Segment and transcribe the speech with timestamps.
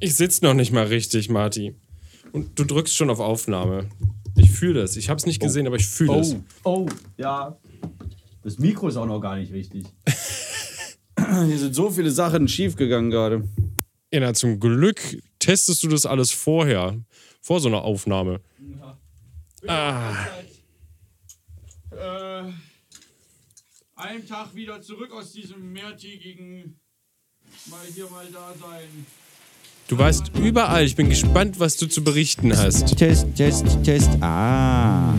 [0.00, 1.74] Ich sitze noch nicht mal richtig, Marty.
[2.32, 3.88] Und du drückst schon auf Aufnahme.
[4.36, 4.96] Ich fühle das.
[4.96, 6.36] Ich habe es nicht gesehen, aber ich fühle es.
[6.64, 7.56] oh, ja.
[8.42, 9.86] Das Mikro ist auch noch gar nicht richtig.
[11.18, 13.48] Hier sind so viele Sachen schiefgegangen gerade.
[14.12, 15.00] Ja, na, zum Glück
[15.38, 16.98] testest du das alles vorher.
[17.40, 18.40] Vor so einer Aufnahme.
[19.66, 20.14] Ah,
[21.90, 22.52] Äh,
[23.96, 26.78] einen Tag wieder zurück aus diesem mehrtägigen
[27.70, 29.06] mal hier, mal da sein.
[29.88, 30.84] du weißt überall.
[30.84, 32.96] Ich bin gespannt, was du zu berichten hast.
[32.96, 34.10] Test, Test, Test.
[34.20, 35.14] Ah.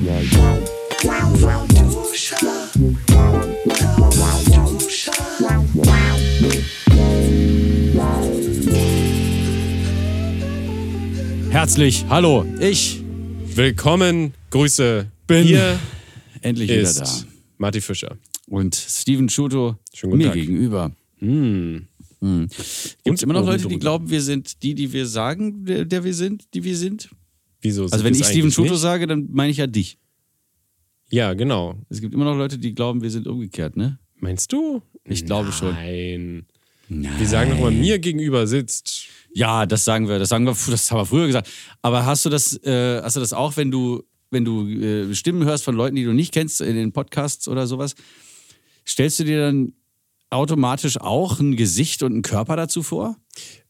[11.50, 13.02] Herzlich, hallo, ich
[13.58, 15.08] Willkommen, Grüße.
[15.26, 15.80] Bin Hier
[16.42, 17.10] endlich wieder ist da.
[17.58, 18.16] Marty Fischer.
[18.48, 20.36] Und Steven Schuto mir Tag.
[20.36, 20.92] gegenüber.
[21.18, 21.87] Hm.
[22.20, 22.48] Hm.
[23.04, 26.04] Gibt es immer noch Leute, die glauben, wir sind die, die wir sagen, der, der
[26.04, 27.10] wir sind, die wir sind?
[27.62, 27.84] Wieso?
[27.84, 29.98] Also wenn ich Steven Schuto sage, dann meine ich ja dich.
[31.10, 31.76] Ja, genau.
[31.90, 34.00] Es gibt immer noch Leute, die glauben, wir sind umgekehrt, ne?
[34.16, 34.82] Meinst du?
[35.06, 35.74] Ich glaube schon.
[35.74, 36.46] Nein.
[36.90, 37.14] Nein.
[37.18, 39.08] Wir sagen doch mal, mir gegenüber sitzt.
[39.34, 41.50] Ja, das sagen wir, das sagen wir, das haben wir früher gesagt.
[41.82, 45.46] Aber hast du das, äh, hast du das auch, wenn du, wenn du äh, Stimmen
[45.46, 47.96] hörst von Leuten, die du nicht kennst in den Podcasts oder sowas,
[48.86, 49.74] stellst du dir dann
[50.30, 53.16] automatisch auch ein Gesicht und einen Körper dazu vor?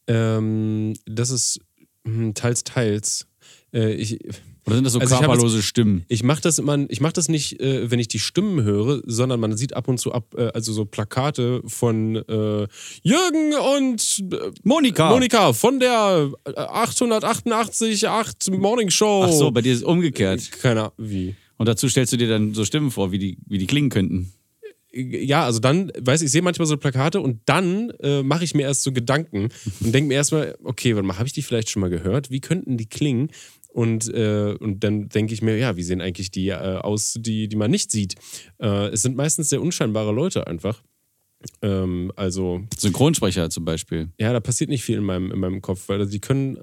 [0.06, 1.60] Ähm, das ist
[2.04, 3.26] hm, teils, teils.
[3.72, 4.18] Äh, ich
[4.66, 6.04] Oder sind das so Also ich hab körperlose Stimmen?
[6.08, 9.40] ich mache das immer, ich mache das nicht, äh, wenn ich die Stimmen höre, sondern
[9.40, 12.66] man sieht ab und zu ab, äh, also so Plakate von äh,
[13.02, 15.10] Jürgen und äh, Monika.
[15.10, 19.24] Monika von der äh, 888 8 Morning Show.
[19.26, 20.50] Ach so, bei dir ist es umgekehrt.
[20.62, 21.36] Keine Ahnung, wie.
[21.58, 24.32] Und dazu stellst du dir dann so Stimmen vor, wie die, wie die klingen könnten.
[24.98, 28.54] Ja, also dann, weiß ich, ich sehe manchmal so Plakate und dann äh, mache ich
[28.54, 29.48] mir erst so Gedanken
[29.80, 32.30] und denke mir erstmal, okay, warte mal, habe ich die vielleicht schon mal gehört?
[32.30, 33.30] Wie könnten die klingen?
[33.68, 37.48] Und, äh, und dann denke ich mir, ja, wie sehen eigentlich die äh, aus, die,
[37.48, 38.14] die man nicht sieht?
[38.58, 40.82] Äh, es sind meistens sehr unscheinbare Leute einfach.
[41.62, 44.08] Ähm, also, Synchronsprecher zum Beispiel.
[44.18, 46.58] ja, da passiert nicht viel in meinem, in meinem Kopf, weil die können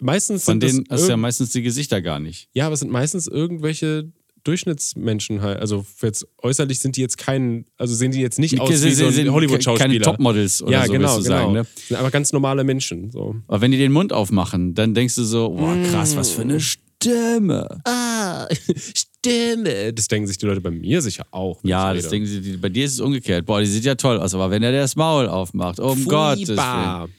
[0.00, 2.48] meistens Von denen hast du ja meistens die Gesichter gar nicht.
[2.54, 4.12] ja, aber es sind meistens irgendwelche
[4.44, 5.58] Durchschnittsmenschen halt.
[5.58, 9.06] Also jetzt äußerlich sind die jetzt kein, also sehen die jetzt nicht aus wie so
[9.06, 9.88] ein Hollywood-Schauspieler.
[9.88, 11.20] Keine Topmodels oder ja, so, genau, genau.
[11.20, 11.52] sagen.
[11.52, 11.66] Ne?
[11.74, 13.10] Sind aber ganz normale Menschen.
[13.10, 13.36] So.
[13.48, 16.60] Aber wenn die den Mund aufmachen, dann denkst du so, boah, krass, was für eine
[16.60, 17.80] Stimme.
[17.84, 18.46] Ah,
[18.76, 19.92] Stimme.
[19.92, 21.58] Das denken sich die Leute bei mir sicher auch.
[21.64, 23.46] Ja, das denken sie, bei dir ist es umgekehrt.
[23.46, 26.48] Boah, die sieht ja toll aus, aber wenn er das Maul aufmacht, oh um Gottes
[26.50, 27.08] Willen.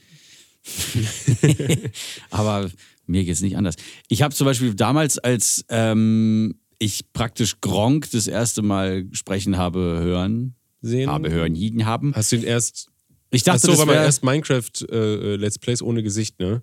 [2.30, 2.70] Aber
[3.06, 3.76] mir geht's nicht anders.
[4.08, 9.78] Ich habe zum Beispiel damals, als ähm, ich praktisch Gronk das erste Mal sprechen habe
[9.80, 11.10] hören, Sehen.
[11.10, 12.14] habe hören, jeden haben.
[12.14, 12.88] Hast du ihn erst.
[13.30, 16.38] Ich Ach dachte, so, das man wär, erst Minecraft äh, äh, Let's Plays ohne Gesicht,
[16.38, 16.62] ne?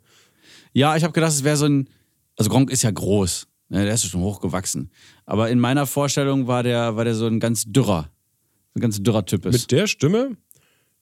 [0.72, 1.90] Ja, ich habe gedacht, es wäre so ein.
[2.38, 3.48] Also Gronk ist ja groß.
[3.70, 4.92] Ne, der ist ja schon hochgewachsen.
[5.26, 8.10] Aber in meiner Vorstellung war der, war der so ein ganz dürrer.
[8.76, 9.54] Ein ganz dürrer Typ ist.
[9.54, 10.38] Mit der Stimme?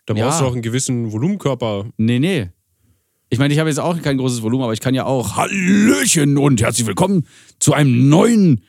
[0.06, 0.26] Da Ja.
[0.26, 1.90] brauchst du auch einen gewissen Volumenkörper.
[1.98, 2.50] Nee, nee.
[3.30, 6.38] Ich meine, ich habe jetzt auch kein großes Volumen, aber ich kann ja auch Hallöchen
[6.38, 7.26] und herzlich willkommen
[7.60, 8.62] zu einem neuen.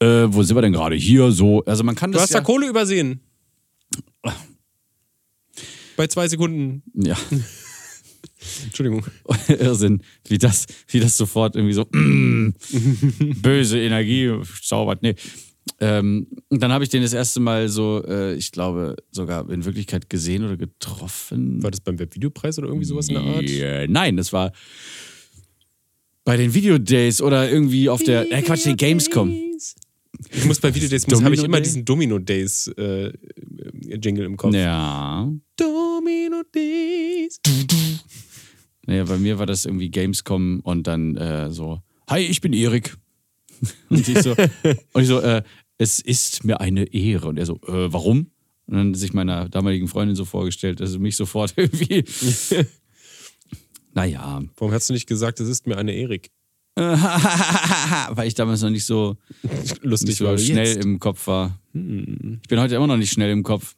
[0.00, 0.96] Äh, wo sind wir denn gerade?
[0.96, 1.64] Hier, so.
[1.64, 2.24] Also man kann Du das.
[2.24, 3.20] hast ja, da Kohle übersehen.
[5.96, 6.82] Bei zwei Sekunden.
[6.94, 7.16] Ja,
[8.64, 9.06] Entschuldigung.
[9.48, 12.54] Irrsinn, wie das, wie das sofort irgendwie so mm,
[13.40, 14.30] böse Energie
[14.62, 15.02] zaubert.
[15.02, 15.14] Nee.
[15.80, 20.08] Ähm, dann habe ich den das erste Mal so, äh, ich glaube, sogar in Wirklichkeit
[20.08, 21.62] gesehen oder getroffen.
[21.62, 23.48] War das beim Webvideopreis oder irgendwie sowas in der Art?
[23.48, 23.86] Yeah.
[23.88, 24.52] Nein, das war
[26.24, 29.34] bei den Videodays oder irgendwie auf der, äh, Quatsch, den Gamescom.
[30.30, 31.64] Ich muss bei Videodays, muss- habe ich immer Day?
[31.64, 33.12] diesen Domino Days äh, äh,
[34.00, 34.54] Jingle im Kopf.
[34.54, 35.30] Ja.
[35.56, 37.40] Domino Days.
[38.86, 42.96] Naja, bei mir war das irgendwie Gamescom und dann äh, so, hi, ich bin Erik.
[43.88, 44.34] und ich so,
[44.92, 45.42] und ich so äh,
[45.78, 47.28] es ist mir eine Ehre.
[47.28, 48.30] Und er so, äh, warum?
[48.66, 52.04] Und dann sich meiner damaligen Freundin so vorgestellt, also mich sofort irgendwie.
[53.94, 56.30] naja, Warum hast du nicht gesagt, es ist mir eine Erik?
[58.10, 59.16] weil ich damals noch nicht so,
[59.82, 60.84] Lustig nicht so war schnell jetzt.
[60.84, 61.58] im Kopf war.
[61.72, 61.80] Ich
[62.48, 63.74] bin heute immer noch nicht schnell im Kopf.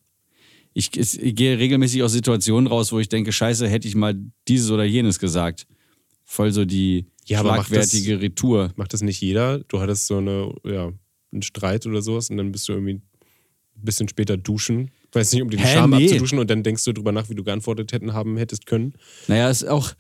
[0.75, 4.15] Ich, es- ich gehe regelmäßig aus Situationen raus, wo ich denke, scheiße, hätte ich mal
[4.49, 5.67] dieses oder jenes gesagt.
[6.25, 8.73] Voll so die Ja, aber macht das- schlagwertige Retour.
[8.77, 9.61] Macht das nicht jeder?
[9.61, 10.93] Du hattest so eine, ja,
[11.33, 13.03] einen Streit oder sowas und dann bist du irgendwie ein
[13.85, 14.91] bisschen später duschen.
[15.13, 16.05] Weiß nicht, um den Hä, Scham nee.
[16.05, 18.93] abzuduschen und dann denkst du drüber nach, wie du geantwortet hätten haben hättest können.
[19.29, 19.93] Naja, ist auch.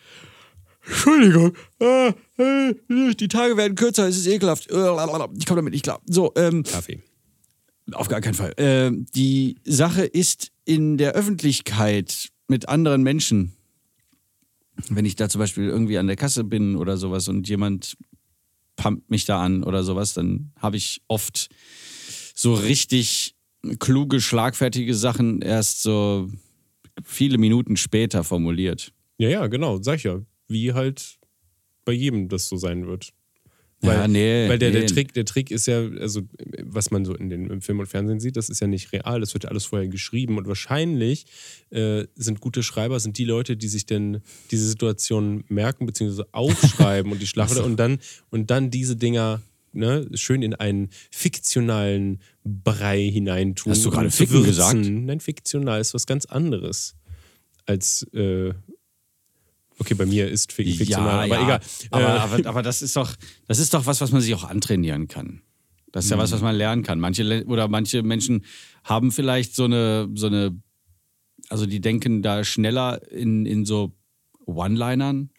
[0.88, 2.08] Entschuldigung, äh,
[2.38, 4.70] äh, die Tage werden kürzer, es ist ekelhaft.
[4.70, 6.00] Äh, Ich komme damit nicht klar.
[6.06, 7.02] So, ähm, Kaffee.
[7.92, 8.54] auf gar keinen Fall.
[8.56, 13.52] Ähm, die Sache ist in der Öffentlichkeit mit anderen Menschen
[14.88, 17.96] wenn ich da zum Beispiel irgendwie an der Kasse bin oder sowas und jemand
[18.76, 21.48] pumpt mich da an oder sowas, dann habe ich oft
[22.34, 23.34] so richtig
[23.80, 26.28] kluge, schlagfertige Sachen erst so
[27.02, 28.92] viele Minuten später formuliert.
[29.18, 30.20] Ja, ja, genau, sag ich ja.
[30.48, 31.18] Wie halt
[31.84, 33.12] bei jedem das so sein wird.
[33.80, 34.80] Weil, ja, nee, weil der, nee.
[34.80, 36.22] der, Trick, der Trick ist ja, also
[36.64, 39.20] was man so in den im Film und Fernsehen sieht, das ist ja nicht real,
[39.20, 41.26] das wird ja alles vorher geschrieben und wahrscheinlich
[41.70, 46.24] äh, sind gute Schreiber, sind die Leute, die sich denn diese Situation merken bzw.
[46.32, 49.42] aufschreiben und die Schlagwörter und dann und dann diese Dinger
[49.72, 53.70] ne, schön in einen fiktionalen Brei hineintun.
[53.70, 54.76] Hast du gerade ficken gesagt?
[54.76, 56.96] Nein, fiktional ist was ganz anderes
[57.64, 58.54] als äh,
[59.78, 61.60] Okay, bei mir ist fik- fiktional, aber egal.
[61.90, 63.14] Aber, Äh, aber, aber das ist doch,
[63.46, 65.42] das ist doch was, was man sich auch antrainieren kann.
[65.92, 66.20] Das ist ja Mhm.
[66.20, 67.00] was, was man lernen kann.
[67.00, 68.44] Manche oder manche Menschen
[68.84, 70.60] haben vielleicht so eine, so eine,
[71.48, 73.92] also die denken da schneller in, in so
[74.46, 75.30] One-Linern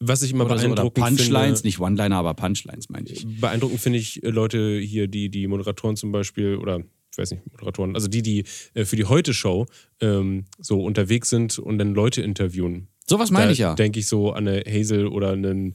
[0.00, 3.26] was ich immer oder, so, oder beeindruckend Punchlines, finde, nicht One-Liner, aber Punchlines, meine ich.
[3.40, 6.78] beeindruckend finde ich äh, Leute hier, die die Moderatoren zum Beispiel oder
[7.10, 9.66] ich weiß nicht Moderatoren, also die die äh, für die Heute Show
[10.00, 12.86] ähm, so unterwegs sind und dann Leute interviewen.
[13.08, 13.74] Sowas meine ich ja.
[13.74, 15.74] Denke ich so an eine Hazel oder einen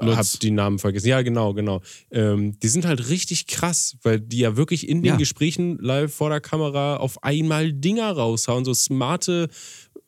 [0.00, 0.16] Lutz.
[0.16, 1.08] hab die Namen vergessen.
[1.08, 1.82] Ja, genau, genau.
[2.10, 5.16] Ähm, die sind halt richtig krass, weil die ja wirklich in den Ja.
[5.16, 9.48] Gesprächen live vor der Kamera auf einmal Dinger raushauen, so smarte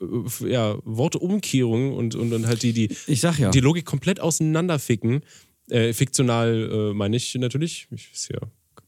[0.00, 3.50] äh, ja, Wortumkehrungen und, und, und halt die, die, Ich sag ja.
[3.50, 5.20] die Logik komplett auseinanderficken.
[5.68, 7.88] Äh, fiktional äh, meine ich natürlich.
[7.90, 8.38] Ich ist ja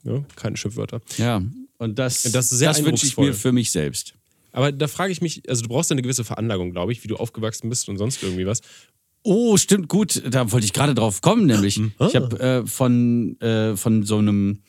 [0.05, 1.01] ne, keine Schimpfwörter.
[1.19, 1.43] Ja,
[1.79, 3.27] und das, Das ist sehr das wünsche ich eindrucksvoll.
[3.27, 4.15] mir für mich selbst.
[4.53, 7.09] Aber da frage ich mich, also du brauchst ja eine gewisse Veranlagung, glaube ich, wie
[7.09, 8.61] du aufgewachsen bist und sonst irgendwie was.
[9.23, 10.23] Oh, stimmt, gut.
[10.31, 11.79] Da wollte ich gerade drauf kommen, nämlich.
[11.79, 14.63] Ich habe äh, von, äh, von so einem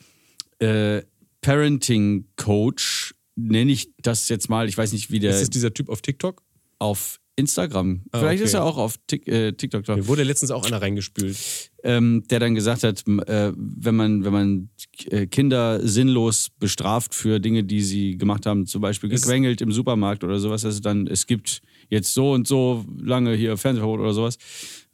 [0.58, 1.02] äh,
[1.40, 5.88] Parenting-Coach, nenne ich das jetzt mal, ich weiß nicht, wie der Ist es dieser Typ
[5.88, 6.42] auf TikTok?
[6.80, 8.44] auf Instagram, Ah, vielleicht okay.
[8.44, 11.36] ist er auch auf Tik äh, TikTok drauf, Mir wurde letztens auch einer reingespült.
[11.82, 14.70] ähm, der dann gesagt hat, äh, wenn man, wenn man
[15.06, 20.22] äh, Kinder sinnlos bestraft für Dinge, die sie gemacht haben, zum Beispiel gequengelt im Supermarkt
[20.22, 24.38] oder sowas, also dann, es gibt jetzt so und so lange hier Fernsehverbot oder sowas.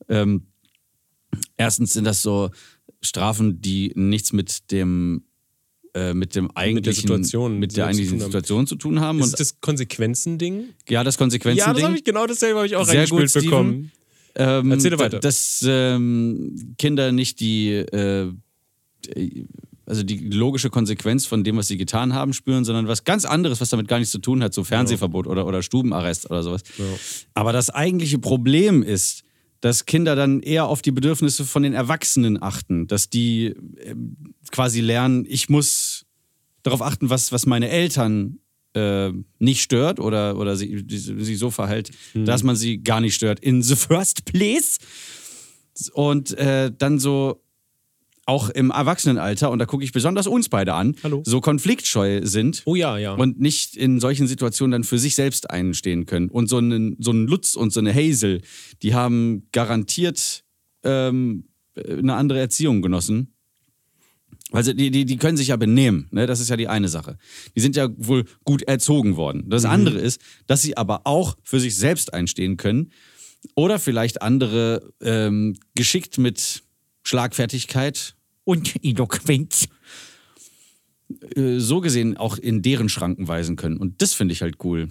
[0.08, 0.46] Ähm,
[1.56, 2.50] erstens sind das so
[3.02, 5.24] Strafen, die nichts mit dem
[5.96, 8.30] äh, mit dem eigentlichen Situation mit der zu eigentlichen tun haben.
[8.30, 10.64] Situation zu tun haben Ist und das Konsequenzen-Ding?
[10.90, 13.42] ja das Konsequenzen Ja, das habe ich genau dasselbe habe ich auch Sehr reingespielt gut,
[13.42, 13.92] bekommen.
[14.34, 15.20] Ähm, Erzähle weiter.
[15.20, 18.30] Dass ähm, Kinder nicht die, äh,
[19.86, 23.62] also die logische Konsequenz von dem, was sie getan haben, spüren, sondern was ganz anderes,
[23.62, 26.62] was damit gar nichts zu tun hat, so Fernsehverbot oder, oder Stubenarrest oder sowas.
[27.32, 29.22] Aber das eigentliche Problem ist,
[29.66, 33.46] dass Kinder dann eher auf die Bedürfnisse von den Erwachsenen achten, dass die
[33.80, 34.16] ähm,
[34.52, 36.06] quasi lernen, ich muss
[36.62, 38.38] darauf achten, was, was meine Eltern
[38.74, 39.10] äh,
[39.40, 43.60] nicht stört oder, oder sie, sie so verhält, dass man sie gar nicht stört in
[43.60, 44.78] the first place.
[45.92, 47.42] Und äh, dann so
[48.26, 51.22] auch im Erwachsenenalter, und da gucke ich besonders uns beide an, Hallo.
[51.24, 53.14] so konfliktscheu sind Oh ja, ja.
[53.14, 56.28] und nicht in solchen Situationen dann für sich selbst einstehen können.
[56.28, 58.42] Und so einen, so einen Lutz und so eine Hazel,
[58.82, 60.44] die haben garantiert
[60.82, 61.44] ähm,
[61.76, 63.32] eine andere Erziehung genossen.
[64.52, 66.26] Also die, die, die können sich ja benehmen, ne?
[66.26, 67.18] das ist ja die eine Sache.
[67.56, 69.48] Die sind ja wohl gut erzogen worden.
[69.48, 72.92] Das andere ist, dass sie aber auch für sich selbst einstehen können
[73.54, 76.62] oder vielleicht andere ähm, geschickt mit
[77.06, 79.68] Schlagfertigkeit und Eloquenz
[81.36, 83.76] äh, so gesehen auch in deren Schranken weisen können.
[83.76, 84.88] Und das finde ich halt cool.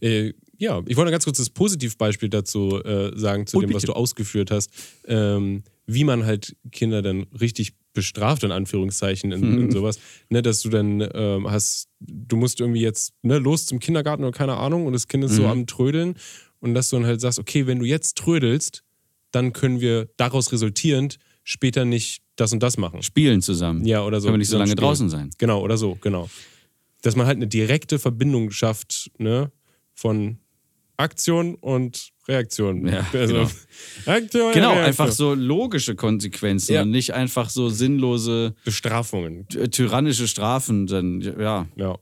[0.00, 3.84] Äh, ja, ich wollte ganz kurz das Positivbeispiel dazu äh, sagen, zu Oh, dem, was
[3.84, 4.70] du ausgeführt hast,
[5.06, 9.58] ähm, wie man halt Kinder dann richtig bestraft, in Anführungszeichen, in, Mhm.
[9.58, 9.98] in sowas.
[10.28, 14.36] Ne, dass du dann ähm, hast, du musst irgendwie jetzt ne, los zum Kindergarten oder
[14.36, 15.48] keine Ahnung und das Kind ist so Mhm.
[15.48, 16.14] am Trödeln
[16.60, 18.84] und dass du dann halt sagst, okay, wenn du jetzt trödelst,
[19.32, 23.02] dann können wir daraus resultierend später nicht das und das machen.
[23.02, 23.84] Spielen zusammen.
[23.86, 24.26] Ja, oder so.
[24.26, 24.84] Können wir nicht so lange spielen.
[24.84, 25.30] draußen sein.
[25.38, 26.28] Genau, oder so, genau.
[27.02, 29.50] Dass man halt eine direkte Verbindung schafft, ne,
[29.94, 30.38] von
[30.96, 32.86] Aktion und Reaktion.
[32.86, 33.50] Ja, also, genau.
[34.06, 34.84] Aktion, Genau, Reaktion.
[34.86, 36.82] einfach so logische Konsequenzen Ja.
[36.82, 39.48] und nicht einfach so sinnlose, Bestrafungen.
[39.48, 40.86] ty- tyrannische Strafen.
[40.86, 41.66] Dann, ja.
[41.76, 41.98] Ja.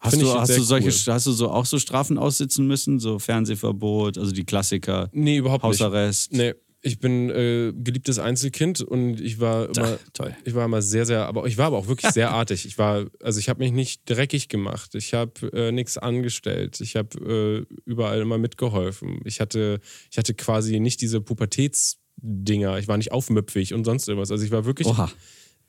[0.00, 1.12] Hast du, hast du solche, cool.
[1.14, 2.98] hast du so auch so Strafen aussitzen müssen?
[3.00, 6.32] So Fernsehverbot, also die Klassiker, Nee, überhaupt Hausarrest.
[6.32, 6.40] nicht.
[6.40, 6.54] Nee.
[6.80, 10.36] Ich bin äh, geliebtes Einzelkind und ich war immer, toll.
[10.44, 12.64] ich war immer sehr, sehr, aber ich war aber auch wirklich sehr artig.
[12.66, 14.94] Ich war, also ich habe mich nicht dreckig gemacht.
[14.94, 16.80] Ich habe äh, nichts angestellt.
[16.80, 19.20] Ich habe äh, überall immer mitgeholfen.
[19.24, 19.80] Ich hatte,
[20.12, 22.78] ich hatte quasi nicht diese Pubertätsdinger.
[22.78, 24.30] Ich war nicht aufmüpfig und sonst irgendwas.
[24.30, 25.10] Also ich war wirklich Oha.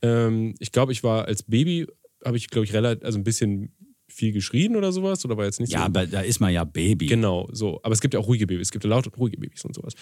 [0.04, 1.88] Ähm, ich glaube, ich war als Baby,
[2.24, 3.74] habe ich, glaube ich, relativ, also ein bisschen
[4.10, 5.86] viel geschrien oder sowas oder war jetzt nicht Ja, so.
[5.86, 7.06] aber da ist man ja Baby.
[7.08, 7.80] Genau, so.
[7.84, 8.68] Aber es gibt ja auch ruhige Babys.
[8.68, 9.94] Es gibt ja laute und ruhige Babys und sowas.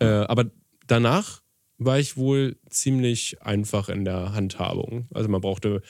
[0.00, 0.50] Äh, aber
[0.86, 1.42] danach
[1.78, 5.06] war ich wohl ziemlich einfach in der Handhabung.
[5.14, 5.82] Also man brauchte,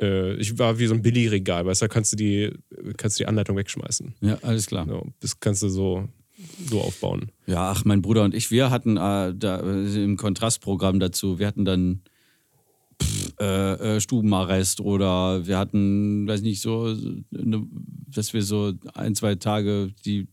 [0.00, 2.50] äh, ich war wie so ein Billigregal, weißt du, da kannst du die,
[2.96, 4.14] kannst du die Anleitung wegschmeißen.
[4.20, 4.86] Ja, alles klar.
[4.88, 6.08] So, das kannst du so,
[6.68, 7.30] so aufbauen.
[7.46, 11.46] Ja, ach, mein Bruder und ich, wir hatten äh, da äh, im Kontrastprogramm dazu, wir
[11.46, 12.02] hatten dann
[13.40, 16.94] äh, äh, Stubenarrest oder wir hatten, weiß nicht, so,
[17.30, 17.66] ne,
[18.08, 20.26] dass wir so ein, zwei Tage die,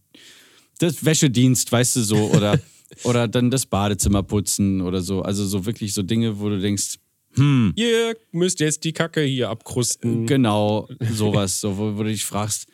[0.80, 2.60] das Wäschedienst, weißt du, so, oder,
[3.04, 5.22] oder dann das Badezimmer putzen oder so.
[5.22, 7.00] Also so wirklich so Dinge, wo du denkst,
[7.38, 10.26] Ihr müsst jetzt die Kacke hier abkrusten.
[10.26, 12.68] Genau, sowas, so, wo, wo du dich fragst,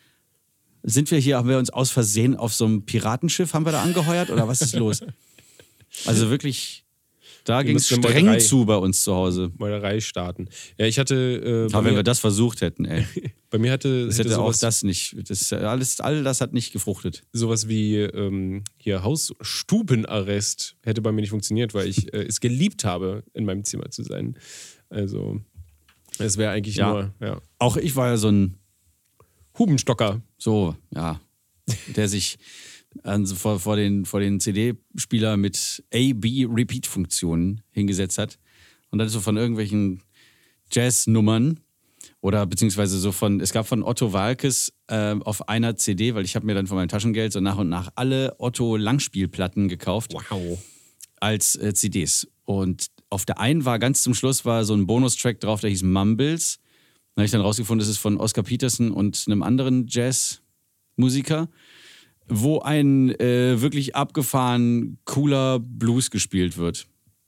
[0.83, 3.81] sind wir hier, haben wir uns aus Versehen auf so einem Piratenschiff, haben wir da
[3.81, 5.01] angeheuert oder was ist los?
[6.05, 6.85] Also wirklich,
[7.43, 9.51] da ging es streng Meuterei- zu bei uns zu Hause.
[9.57, 10.48] Meuterei starten.
[10.77, 11.15] Ja, ich hatte.
[11.69, 13.05] Äh, Aber wenn mir, wir das versucht hätten, ey,
[13.50, 16.53] bei mir hatte, das hätte hätte auch sowas, das nicht, das alles, all das hat
[16.53, 17.24] nicht gefruchtet.
[17.33, 22.83] sowas wie ähm, hier Hausstubenarrest hätte bei mir nicht funktioniert, weil ich äh, es geliebt
[22.86, 24.38] habe, in meinem Zimmer zu sein.
[24.89, 25.41] Also,
[26.19, 26.91] es wäre eigentlich Ja.
[26.91, 27.41] nur ja.
[27.60, 28.57] Auch ich war ja so ein,
[29.57, 30.21] Hubenstocker.
[30.38, 31.19] so, ja,
[31.95, 32.38] der sich
[33.03, 38.38] an, vor, vor den, vor den CD-Spieler mit A-B-Repeat-Funktionen hingesetzt hat
[38.89, 40.01] und dann so von irgendwelchen
[40.71, 41.60] Jazz-Nummern
[42.21, 46.36] oder beziehungsweise so von, es gab von Otto Walkes äh, auf einer CD, weil ich
[46.36, 50.60] habe mir dann von meinem Taschengeld so nach und nach alle Otto-Langspielplatten gekauft Wow.
[51.19, 52.27] als äh, CDs.
[52.45, 55.83] Und auf der einen war ganz zum Schluss war so ein Bonustrack drauf, der hieß
[55.83, 56.60] Mumbles.
[57.15, 61.50] Da habe ich dann rausgefunden, das ist von Oscar Peterson und einem anderen Jazzmusiker,
[62.33, 66.88] wo ein äh, wirklich abgefahren cooler Blues gespielt wird.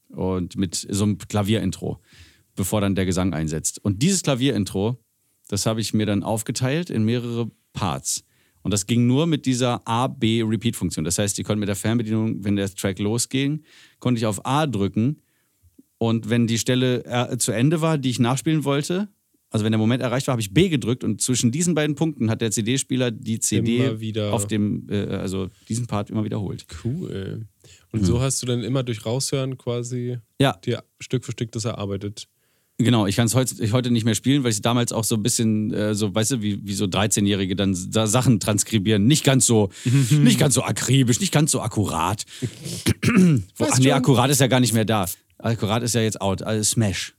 [0.10, 2.00] Und mit so einem Klavierintro,
[2.56, 3.84] bevor dann der Gesang einsetzt.
[3.84, 4.98] Und dieses Klavierintro,
[5.50, 8.24] das habe ich mir dann aufgeteilt in mehrere Parts.
[8.62, 11.04] Und das ging nur mit dieser A-B-Repeat-Funktion.
[11.04, 13.64] Das heißt, ich konnte mit der Fernbedienung, wenn der Track losging,
[14.00, 15.22] konnte ich auf A drücken.
[15.98, 19.10] Und wenn die Stelle äh, zu Ende war, die ich nachspielen wollte,
[19.54, 22.32] also wenn der Moment erreicht war, habe ich B gedrückt und zwischen diesen beiden Punkten
[22.32, 23.88] hat der CD-Spieler die CD
[24.32, 26.66] auf dem, äh, also diesen Part immer wiederholt.
[26.84, 27.46] Cool.
[27.92, 31.66] Und so hast du dann immer durch Raushören quasi Ja, dir Stück für Stück das
[31.66, 32.28] erarbeitet.
[32.80, 35.22] Genau, ich kann es heute, heute nicht mehr spielen, weil ich damals auch so ein
[35.22, 39.06] bisschen, äh, so, weißt du, wie, wie so 13-Jährige dann da Sachen transkribieren.
[39.06, 39.70] Nicht ganz so,
[40.10, 42.26] nicht ganz so akribisch, nicht ganz so akkurat.
[43.60, 45.06] Ach nee, akkurat ist ja gar nicht mehr da.
[45.38, 46.42] Akkurat ist ja jetzt out.
[46.42, 47.14] Also Smash.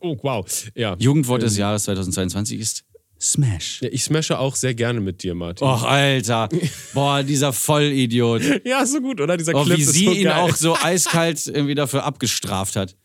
[0.00, 0.46] Oh, wow.
[0.74, 0.96] Ja.
[0.98, 2.84] Jugendwort des Jahres 2022 ist
[3.20, 3.82] Smash.
[3.82, 5.66] ja ich smashe auch sehr gerne mit dir, Martin.
[5.66, 6.48] Och, Alter.
[6.94, 8.42] Boah, dieser Vollidiot.
[8.64, 9.36] Ja, so gut, oder?
[9.36, 10.38] Dieser Oh, Clip wie ist sie so ihn geil.
[10.40, 12.96] auch so eiskalt irgendwie dafür abgestraft hat.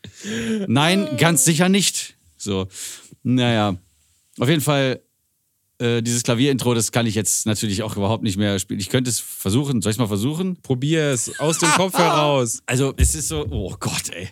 [0.68, 2.16] Nein, ganz sicher nicht.
[2.38, 2.68] So,
[3.22, 3.76] naja.
[4.38, 5.02] Auf jeden Fall,
[5.78, 8.80] äh, dieses Klavierintro, das kann ich jetzt natürlich auch überhaupt nicht mehr spielen.
[8.80, 9.82] Ich könnte es versuchen.
[9.82, 10.56] Soll ich es mal versuchen?
[10.62, 12.62] Probier es aus dem Kopf heraus.
[12.66, 14.28] Also, es ist so, oh Gott, ey.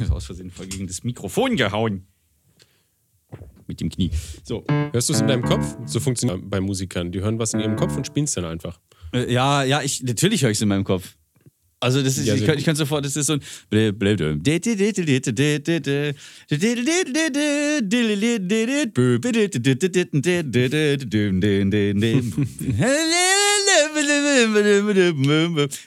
[0.00, 2.06] Ich Aus Versehen voll gegen das Mikrofon gehauen.
[3.66, 4.10] Mit dem Knie.
[4.44, 4.64] So.
[4.92, 5.76] Hörst du es in deinem Kopf?
[5.84, 7.12] So funktioniert bei Musikern.
[7.12, 8.80] Die hören was in ihrem Kopf und spielen es dann einfach.
[9.12, 11.17] Äh, Ja, ja, ich, natürlich höre ich es in meinem Kopf.
[11.80, 13.40] Also das ist, Ja, ich, kann, ich kann sofort, das ist so ein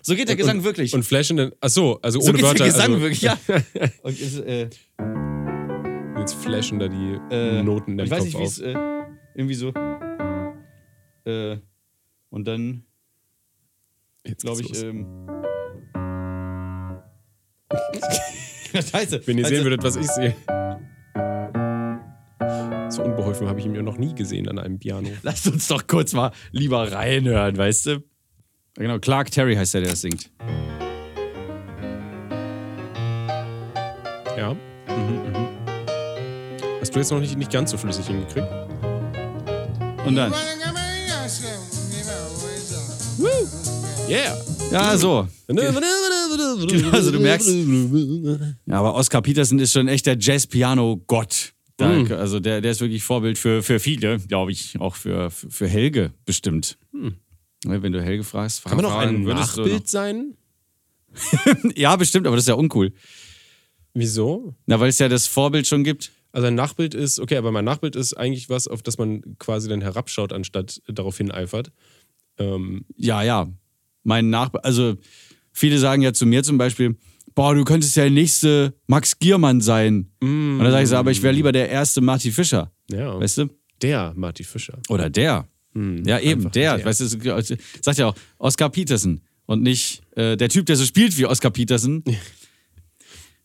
[0.01, 0.93] So geht der Gesang wirklich.
[0.93, 1.51] Und flashen dann.
[1.59, 2.63] Ach so, also so ohne geht Wörter.
[2.63, 3.37] der Gesang also, wirklich, ja.
[4.03, 4.69] Und es, äh,
[6.19, 8.75] Jetzt flashen da die äh, Noten in deinem Ich weiß Kopf nicht, wie es äh,
[9.35, 9.73] irgendwie so.
[11.25, 11.57] Äh,
[12.29, 12.83] und dann
[14.25, 14.83] Jetzt glaube ich.
[14.83, 15.05] Ähm,
[18.73, 19.21] Scheiße.
[19.25, 20.35] Wenn ihr Also- sehen würdet, was ich sehe.
[22.89, 25.09] So unbeholfen habe ich ihn ja noch nie gesehen an einem Piano.
[25.23, 28.03] Lasst uns doch kurz mal lieber reinhören, weißt du?
[28.75, 30.29] Genau, Clark Terry heißt der, der das singt.
[34.37, 34.53] Ja.
[34.53, 34.57] Mhm,
[35.27, 35.47] mhm.
[36.81, 38.47] Hast du jetzt noch nicht, nicht ganz so flüssig hingekriegt?
[40.05, 40.33] Und dann.
[44.09, 44.35] Yeah!
[44.71, 45.27] Ja, so.
[46.91, 47.49] Also du merkst.
[48.65, 51.53] Ja, aber Oscar Peterson ist schon echt der Jazz-Piano-Gott.
[51.79, 52.11] Mhm.
[52.11, 54.79] Also der, der ist wirklich Vorbild für, für viele, glaube ich.
[54.79, 56.77] Auch für, für Helge bestimmt.
[56.93, 57.13] Ne,
[57.63, 58.69] Wenn du Helge fragst, Hm.
[58.69, 60.35] Kann man noch ein Nachbild sein?
[61.75, 62.93] Ja, bestimmt, aber das ist ja uncool.
[63.93, 64.55] Wieso?
[64.65, 66.11] Na, weil es ja das Vorbild schon gibt.
[66.31, 69.67] Also ein Nachbild ist, okay, aber mein Nachbild ist eigentlich was, auf das man quasi
[69.67, 71.71] dann herabschaut, anstatt darauf hineifert.
[72.37, 73.49] Ähm, Ja, ja.
[74.03, 74.95] Mein Nachbar, also
[75.51, 76.95] viele sagen ja zu mir zum Beispiel,
[77.35, 80.11] boah, du könntest ja der nächste Max Giermann sein.
[80.21, 82.71] Und dann sage ich so, aber ich wäre lieber der erste Marty Fischer.
[82.91, 83.19] ja.
[83.19, 83.47] Weißt du?
[83.81, 84.79] Der Marty Fischer.
[84.89, 85.47] Oder der.
[85.73, 86.77] ja, eben, der.
[86.77, 86.85] der.
[86.85, 91.17] Weißt du, sagt ja auch Oscar Peterson und nicht äh, der Typ, der so spielt
[91.17, 92.03] wie Oscar Peterson.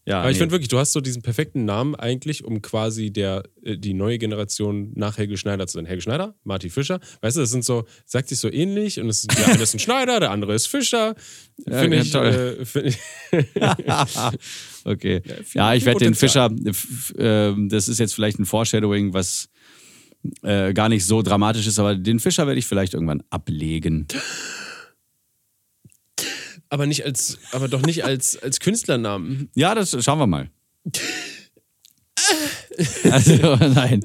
[0.08, 0.42] Ja, Aber ich nee.
[0.42, 4.18] finde wirklich, du hast so diesen perfekten Namen eigentlich, um quasi der, äh, die neue
[4.18, 5.84] Generation nach Helge Schneider zu sein.
[5.84, 7.00] Helge Schneider, Marty Fischer.
[7.22, 9.80] Weißt du, das sind so, sagt sich so ähnlich und es, der eine ist ein
[9.80, 11.16] Schneider, der andere ist Fischer.
[11.66, 12.56] Ja, Finde ja, ich, toll.
[12.60, 12.98] äh, find ich
[14.84, 15.22] okay.
[15.22, 19.48] viel- Ja, ich werde den Fischer, f- ähm, das ist jetzt vielleicht ein Foreshadowing, was
[20.42, 24.06] äh, gar nicht so dramatisch ist, aber den Fischer werde ich vielleicht irgendwann ablegen.
[26.68, 29.50] Aber nicht als, aber doch nicht als, als Künstlernamen.
[29.54, 30.50] Ja, das schauen wir mal.
[33.10, 34.02] also, nein.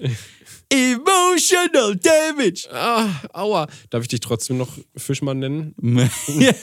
[0.70, 2.70] Emotional Damage.
[2.72, 3.68] Ah, aua.
[3.90, 5.76] Darf ich dich trotzdem noch Fischmann nennen?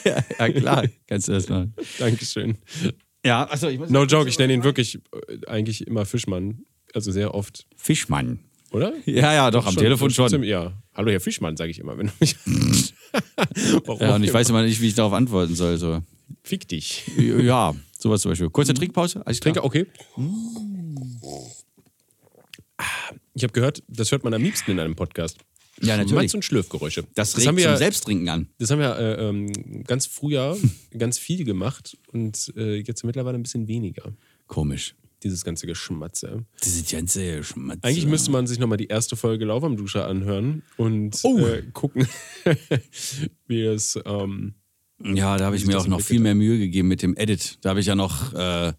[0.05, 1.75] ja, klar, kannst du das machen.
[1.99, 2.57] Dankeschön.
[3.25, 6.63] Ja, also ich muss No joke, ich nenne ihn wirklich äh, eigentlich immer Fischmann.
[6.95, 8.48] Also sehr oft, Fischmann.
[8.73, 8.93] Oder?
[9.07, 10.29] Ja, ja, doch, am Telefon schon.
[10.29, 10.73] Zum, ja.
[10.95, 12.37] Hallo, Herr Fischmann, sage ich immer, wenn du mich.
[13.85, 14.01] Warum?
[14.01, 15.77] Ja, und ich weiß immer nicht, wie ich darauf antworten soll.
[15.79, 16.03] So.
[16.43, 17.05] Fick dich.
[17.17, 18.51] Ja, sowas zum Beispiel.
[18.51, 19.25] Kurze Trinkpause?
[19.27, 19.55] Alles klar.
[19.55, 19.87] Trinker, okay.
[22.77, 22.85] Ah,
[23.35, 25.39] Ich habe gehört, das hört man am liebsten in einem Podcast.
[25.81, 26.11] Ja, natürlich.
[26.11, 27.05] Schmatz- und Schlürfgeräusche.
[27.15, 28.49] Das regt haben wir zum Selbsttrinken an.
[28.59, 30.57] das haben wir äh, ähm, ganz früher
[30.99, 34.13] ganz viel gemacht und äh, jetzt mittlerweile ein bisschen weniger.
[34.49, 34.97] Komisch.
[35.23, 36.45] Dieses ganze Geschmatze.
[36.61, 37.81] Ist ganze Schmatze.
[37.83, 41.39] Eigentlich müsste man sich nochmal die erste Folge Lauf am Duscher anhören und Oh.
[41.39, 42.07] äh, gucken,
[43.47, 43.99] wie es.
[44.05, 44.55] Ähm,
[45.03, 47.59] Ja, da habe ich mir auch noch viel mehr Mühe gegeben mit dem Edit.
[47.63, 48.73] Da habe ich ja noch, äh,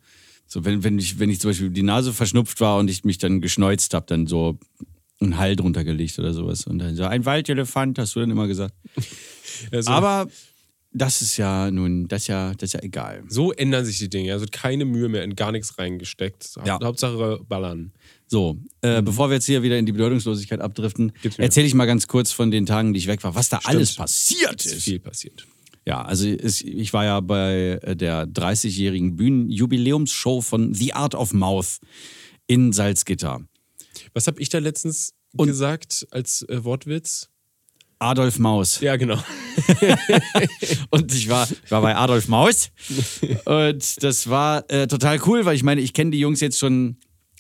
[0.47, 3.17] so wenn, wenn, ich, wenn ich zum Beispiel die Nase verschnupft war und ich mich
[3.17, 4.57] dann geschneuzt habe, dann so
[5.21, 6.65] einen Hall drunter gelegt oder sowas.
[6.65, 8.73] Und dann so, ein Waldelefant, hast du dann immer gesagt.
[9.71, 10.29] also, Aber
[10.91, 13.23] das ist ja nun, das ist ja, das ist ja egal.
[13.27, 14.33] so ändern sich die Dinge.
[14.33, 16.55] Also keine Mühe mehr in gar nichts reingesteckt.
[16.65, 16.79] Ja.
[16.83, 17.91] Hauptsache ballern.
[18.27, 22.07] So, äh, bevor wir jetzt hier wieder in die Bedeutungslosigkeit abdriften, erzähle ich mal ganz
[22.07, 24.03] kurz von den Tagen, die ich weg war, was da alles Stimmt.
[24.05, 24.83] passiert Ist ist.
[24.83, 25.45] viel passiert.
[25.85, 31.33] Ja, also es, ich war ja bei äh, der 30-jährigen Bühnenjubiläumsshow von The Art of
[31.33, 31.79] Mouth
[32.47, 33.41] in Salzgitter.
[34.13, 37.29] Was habe ich da letztens Und- gesagt als äh, Wortwitz?
[37.99, 38.79] Adolf Maus.
[38.79, 39.21] Ja, genau.
[40.89, 42.71] Und ich war, ich war bei Adolf Maus.
[43.45, 46.97] Und das war äh, total cool, weil ich meine, ich kenne die Jungs jetzt schon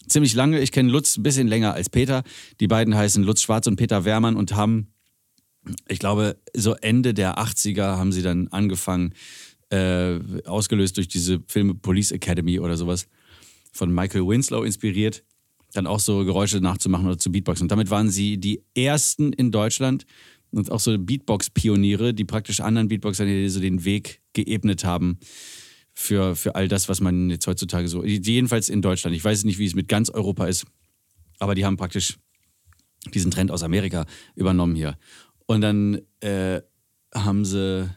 [0.07, 0.59] ziemlich lange.
[0.59, 2.23] Ich kenne Lutz ein bisschen länger als Peter.
[2.59, 4.87] Die beiden heißen Lutz Schwarz und Peter Wehrmann und haben,
[5.87, 9.13] ich glaube, so Ende der 80er haben sie dann angefangen,
[9.69, 13.07] äh, ausgelöst durch diese Filme Police Academy oder sowas,
[13.71, 15.23] von Michael Winslow inspiriert,
[15.73, 17.65] dann auch so Geräusche nachzumachen oder zu Beatboxen.
[17.65, 20.05] Und damit waren sie die ersten in Deutschland
[20.51, 25.19] und auch so Beatbox-Pioniere, die praktisch anderen Beatboxern so den Weg geebnet haben
[25.93, 29.15] für, für all das, was man jetzt heutzutage so, jedenfalls in Deutschland.
[29.15, 30.65] Ich weiß nicht, wie es mit ganz Europa ist,
[31.39, 32.17] aber die haben praktisch
[33.13, 34.97] diesen Trend aus Amerika übernommen hier.
[35.45, 36.61] Und dann äh,
[37.13, 37.89] haben sie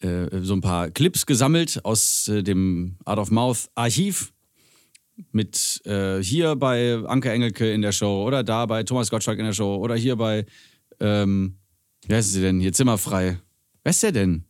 [0.00, 4.32] äh, so ein paar Clips gesammelt aus äh, dem Art of Mouth Archiv
[5.32, 9.44] mit äh, hier bei Anke Engelke in der Show oder da bei Thomas Gottschalk in
[9.44, 10.46] der Show oder hier bei,
[11.00, 11.56] ähm,
[12.06, 13.38] wie heißt sie denn hier, Zimmerfrei.
[13.82, 14.44] Wer ist der denn?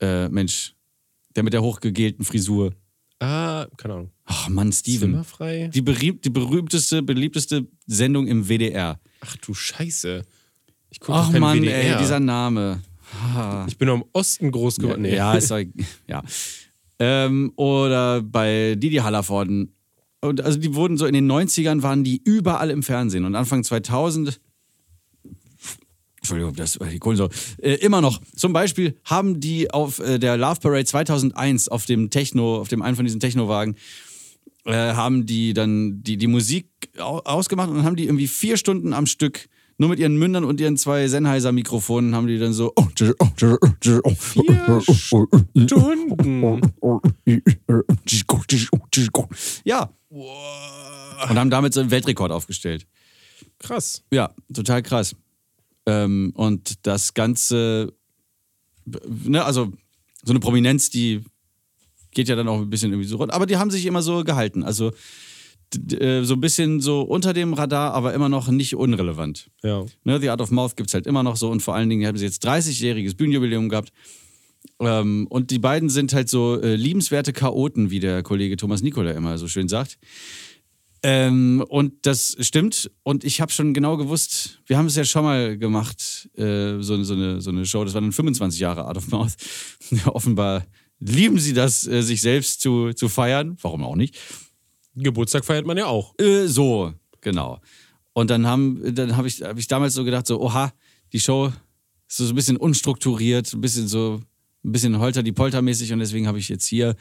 [0.00, 0.74] Äh, Mensch,
[1.34, 2.74] der mit der hochgegelten Frisur.
[3.18, 4.10] Ah, keine Ahnung.
[4.24, 5.10] Ach Mann, Steven.
[5.10, 5.70] Zimmerfrei?
[5.72, 9.00] Die, berühmt, die berühmteste, beliebteste Sendung im WDR.
[9.20, 10.22] Ach du Scheiße.
[10.90, 11.94] Ich gucke Ach Mann, WDR.
[11.94, 12.82] ey, dieser Name.
[13.34, 13.64] Ah.
[13.68, 15.02] ich bin am Osten groß geworden.
[15.02, 15.14] Nee.
[15.14, 15.52] Ja, ist
[16.08, 16.22] ja.
[16.98, 19.72] Ähm, oder bei Didi Hallervorden.
[20.20, 23.62] Und also die wurden so in den 90ern waren die überall im Fernsehen und Anfang
[23.62, 24.40] 2000
[26.26, 27.30] Entschuldigung, das die Kohlensäure.
[27.58, 28.20] Äh, immer noch.
[28.34, 32.82] Zum Beispiel haben die auf äh, der Love Parade 2001 auf dem Techno, auf dem
[32.82, 33.76] einen von diesen Technowagen,
[34.64, 38.56] äh, haben die dann die, die Musik au ausgemacht und dann haben die irgendwie vier
[38.56, 42.72] Stunden am Stück nur mit ihren Mündern und ihren zwei Sennheiser-Mikrofonen haben die dann so.
[44.04, 46.60] oh, Vier Stunden.
[49.64, 49.90] Ja.
[50.08, 52.86] Und haben damit so einen Weltrekord aufgestellt.
[53.58, 54.02] Krass.
[54.10, 55.14] Ja, total krass.
[55.86, 57.92] Ähm, und das Ganze,
[58.84, 59.72] ne, also
[60.24, 61.22] so eine Prominenz, die
[62.10, 63.34] geht ja dann auch ein bisschen irgendwie so runter.
[63.34, 64.64] Aber die haben sich immer so gehalten.
[64.64, 64.92] Also
[65.92, 69.50] äh, so ein bisschen so unter dem Radar, aber immer noch nicht unrelevant.
[69.62, 69.84] Ja.
[70.04, 72.06] Ne, The Art of Mouth gibt es halt immer noch so und vor allen Dingen
[72.06, 73.92] haben sie jetzt 30-jähriges Bühnenjubiläum gehabt.
[74.80, 79.12] Ähm, und die beiden sind halt so äh, liebenswerte Chaoten, wie der Kollege Thomas Nikola
[79.12, 79.98] immer so schön sagt.
[81.02, 82.90] Ähm, und das stimmt.
[83.02, 87.02] Und ich habe schon genau gewusst, wir haben es ja schon mal gemacht, äh, so,
[87.02, 89.32] so, eine, so eine Show, das war dann 25 Jahre Art of Mouth.
[90.06, 90.66] Offenbar
[90.98, 93.56] lieben sie das, äh, sich selbst zu, zu feiern.
[93.60, 94.16] Warum auch nicht?
[94.94, 96.14] Geburtstag feiert man ja auch.
[96.18, 97.60] Äh, so, genau.
[98.12, 100.72] Und dann haben, dann habe ich, hab ich damals so gedacht, so, oha,
[101.12, 101.52] die Show
[102.08, 104.22] ist so ein bisschen unstrukturiert, ein bisschen so,
[104.64, 106.96] ein bisschen holter die Polter mäßig und deswegen habe ich jetzt hier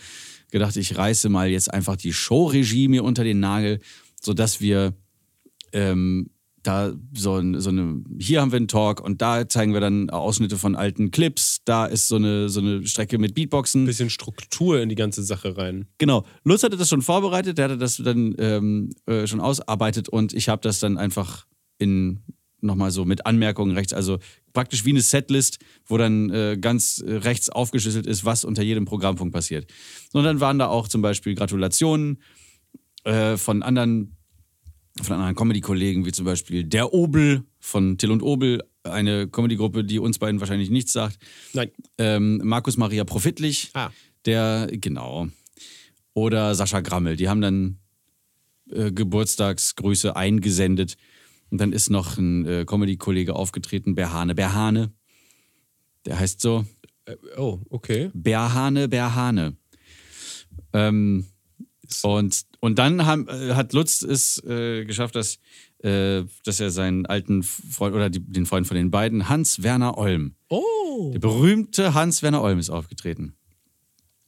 [0.51, 3.79] gedacht, ich reiße mal jetzt einfach die Showregie mir unter den Nagel,
[4.21, 4.93] sodass wir
[5.73, 6.29] ähm,
[6.65, 10.09] da so, ein, so eine, hier haben wir einen Talk und da zeigen wir dann
[10.09, 13.85] Ausschnitte von alten Clips, da ist so eine, so eine Strecke mit Beatboxen.
[13.85, 15.87] Bisschen Struktur in die ganze Sache rein.
[15.97, 16.25] Genau.
[16.43, 20.49] Lutz hatte das schon vorbereitet, der hatte das dann ähm, äh, schon ausarbeitet und ich
[20.49, 21.45] habe das dann einfach
[21.77, 22.21] in
[22.61, 24.19] nochmal so mit Anmerkungen rechts, also
[24.53, 29.33] praktisch wie eine Setlist, wo dann äh, ganz rechts aufgeschlüsselt ist, was unter jedem Programmpunkt
[29.33, 29.71] passiert.
[30.13, 32.21] Und dann waren da auch zum Beispiel Gratulationen
[33.03, 34.17] äh, von anderen
[35.01, 39.99] von anderen Comedy-Kollegen, wie zum Beispiel Der Obel von Till und Obel, eine Comedy-Gruppe, die
[39.99, 41.17] uns beiden wahrscheinlich nichts sagt.
[41.51, 41.69] Nein.
[41.97, 43.89] Ähm, Markus Maria Profitlich, Ah.
[44.25, 45.27] der, genau.
[46.13, 47.79] Oder Sascha Grammel, die haben dann
[48.71, 50.95] äh, Geburtstagsgrüße eingesendet.
[51.51, 54.91] Und dann ist noch ein äh, Comedy-Kollege aufgetreten, Berhane Berhane.
[56.05, 56.65] Der heißt so,
[57.05, 58.09] Äh, oh, okay.
[58.13, 59.55] Berhane Berhane.
[60.73, 61.25] Ähm,
[62.01, 65.37] und, und dann haben, äh, hat Lutz es äh, geschafft, dass,
[65.83, 70.35] äh, dass er seinen alten Freund oder die, den Freund von den beiden, Hans-Werner Olm,
[70.49, 71.11] Oh.
[71.13, 73.35] der berühmte Hans-Werner Olm ist aufgetreten.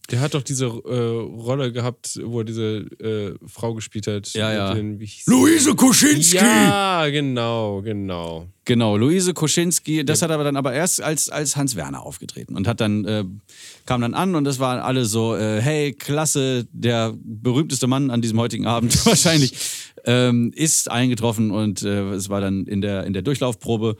[0.09, 4.31] Der hat doch diese äh, Rolle gehabt, wo er diese äh, Frau gespielt hat.
[4.33, 4.73] Ja, ja.
[4.73, 6.37] Den, wie hieß Luise Kuschinski!
[6.37, 8.47] Ja, genau, genau.
[8.63, 12.67] Genau, Luise Koschinski, das hat aber dann aber erst als, als Hans Werner aufgetreten und
[12.67, 13.23] hat dann, äh,
[13.85, 18.21] kam dann an und das waren alle so, äh, hey, klasse, der berühmteste Mann an
[18.21, 19.53] diesem heutigen Abend wahrscheinlich,
[20.05, 23.95] ähm, ist eingetroffen und äh, es war dann in der, in der Durchlaufprobe.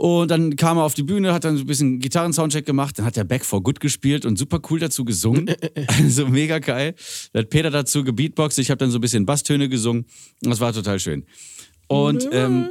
[0.00, 3.04] Und dann kam er auf die Bühne, hat dann so ein bisschen Gitarren-Soundcheck gemacht, dann
[3.04, 5.54] hat der Back for Good gespielt und super cool dazu gesungen.
[5.88, 6.94] also mega geil.
[7.34, 10.06] Da hat Peter dazu gebeatboxt, ich habe dann so ein bisschen Basstöne gesungen.
[10.40, 11.26] Das war total schön.
[11.86, 12.70] Und, ähm,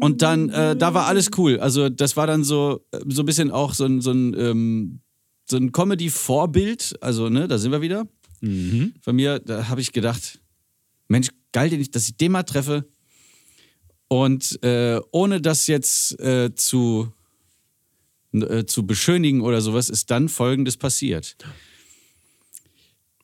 [0.00, 1.58] und dann, äh, da war alles cool.
[1.58, 5.00] Also das war dann so, äh, so ein bisschen auch so ein, so ein, ähm,
[5.50, 6.98] so ein Comedy-Vorbild.
[7.00, 8.06] Also, ne, da sind wir wieder.
[9.00, 10.40] Von mir, da habe ich gedacht,
[11.08, 12.86] Mensch, geil, dass ich den mal treffe.
[14.12, 17.10] Und äh, ohne das jetzt äh, zu,
[18.34, 21.34] äh, zu beschönigen oder sowas, ist dann Folgendes passiert.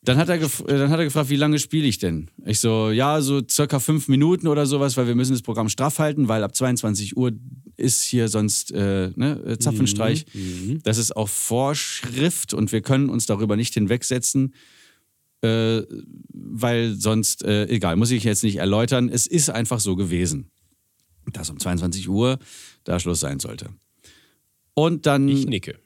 [0.02, 2.30] Dann hat, er äh, dann hat er gefragt, wie lange spiele ich denn?
[2.46, 5.98] Ich so, ja, so circa fünf Minuten oder sowas, weil wir müssen das Programm straff
[5.98, 7.32] halten, weil ab 22 Uhr
[7.76, 10.24] ist hier sonst äh, ne, äh, Zapfenstreich.
[10.84, 14.54] Das ist auch Vorschrift und wir können uns darüber nicht hinwegsetzen,
[15.42, 15.82] äh,
[16.32, 19.10] weil sonst, äh, egal, muss ich jetzt nicht erläutern.
[19.10, 20.50] Es ist einfach so gewesen,
[21.32, 22.38] dass um 22 Uhr
[22.84, 23.70] da Schluss sein sollte.
[24.74, 25.78] Und dann Ich nicke.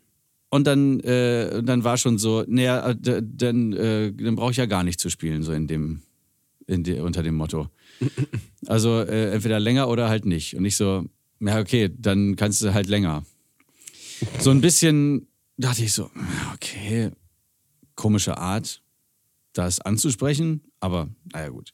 [0.50, 4.66] und dann, äh, dann war schon so, naja, äh, dann, äh, dann brauche ich ja
[4.66, 6.02] gar nicht zu spielen, so in dem,
[6.66, 7.68] in de, unter dem Motto.
[8.66, 10.54] Also äh, entweder länger oder halt nicht.
[10.54, 11.04] Und ich so,
[11.40, 13.24] ja, okay, dann kannst du halt länger.
[14.38, 15.26] So ein bisschen
[15.56, 16.10] dachte ich so,
[16.54, 17.10] okay,
[17.96, 18.82] komische Art,
[19.52, 21.72] das anzusprechen, aber naja, gut.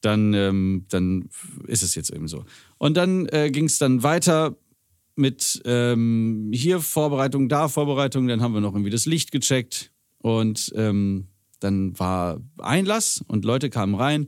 [0.00, 1.28] Dann, ähm, dann
[1.68, 2.44] ist es jetzt eben so.
[2.82, 4.56] Und dann äh, ging es dann weiter
[5.14, 10.72] mit ähm, hier Vorbereitung, da Vorbereitung, dann haben wir noch irgendwie das Licht gecheckt und
[10.74, 11.28] ähm,
[11.60, 14.26] dann war Einlass und Leute kamen rein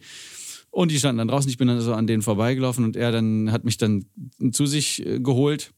[0.70, 1.50] und die standen dann draußen.
[1.50, 4.06] Ich bin dann so an denen vorbeigelaufen und er dann hat mich dann
[4.52, 5.72] zu sich äh, geholt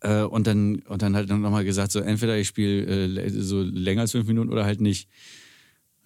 [0.00, 4.00] äh, und dann und dann halt nochmal gesagt so entweder ich spiele äh, so länger
[4.00, 5.08] als fünf Minuten oder halt nicht.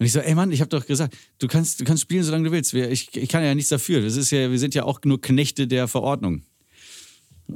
[0.01, 2.45] Und ich so, ey Mann, ich habe doch gesagt, du kannst, du kannst spielen, solange
[2.45, 2.73] du willst.
[2.73, 4.01] Ich, ich kann ja nichts dafür.
[4.01, 6.41] Das ist ja, wir sind ja auch nur Knechte der Verordnung.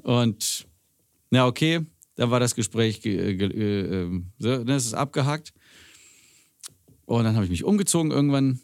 [0.03, 0.67] Und
[1.31, 5.53] ja, okay, da war das Gespräch, ge, ge, äh, ähm, das ist abgehakt.
[7.05, 8.60] Und dann habe ich mich umgezogen irgendwann.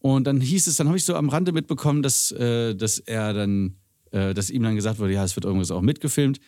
[0.00, 3.34] Und dann hieß es, dann habe ich so am Rande mitbekommen, dass, äh, dass er
[3.34, 3.76] dann,
[4.10, 6.40] äh, dass ihm dann gesagt wurde, ja, es wird irgendwas auch mitgefilmt.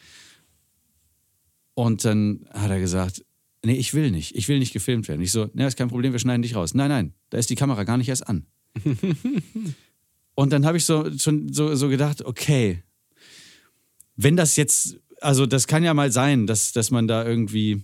[1.74, 3.24] Und dann hat er gesagt,
[3.66, 5.20] nee, ich will nicht, ich will nicht gefilmt werden.
[5.20, 6.74] Ich so, ja, ist kein Problem, wir schneiden dich raus.
[6.74, 8.46] Nein, nein, da ist die Kamera gar nicht erst an.
[10.34, 12.82] Und dann habe ich so schon so, so gedacht, okay,
[14.16, 17.82] wenn das jetzt, also das kann ja mal sein, dass, dass man da irgendwie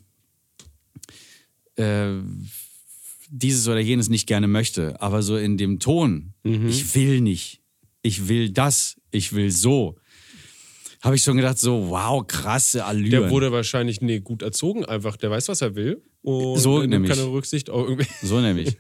[1.77, 2.13] äh,
[3.29, 7.63] dieses oder jenes nicht gerne möchte, aber so in dem Ton, ich will nicht,
[8.03, 9.97] ich will das, ich will so,
[11.03, 13.11] habe ich schon gedacht, so wow, krasse Allüren.
[13.23, 15.17] Der wurde wahrscheinlich nee, gut erzogen, einfach.
[15.17, 16.01] Der weiß, was er will.
[16.23, 17.11] Und So nimmt nämlich.
[17.11, 18.07] keine Rücksicht auf irgendwie.
[18.23, 18.79] So nämlich.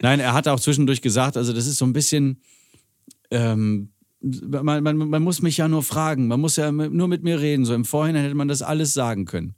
[0.00, 2.42] Nein, er hat auch zwischendurch gesagt, also das ist so ein bisschen,
[3.30, 7.40] ähm, man, man, man muss mich ja nur fragen, man muss ja nur mit mir
[7.40, 7.64] reden.
[7.64, 9.54] So im Vorhinein hätte man das alles sagen können.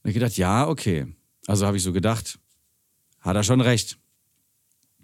[0.00, 1.06] Hab ich gedacht, ja, okay.
[1.46, 2.38] Also habe ich so gedacht,
[3.20, 3.98] hat er schon recht.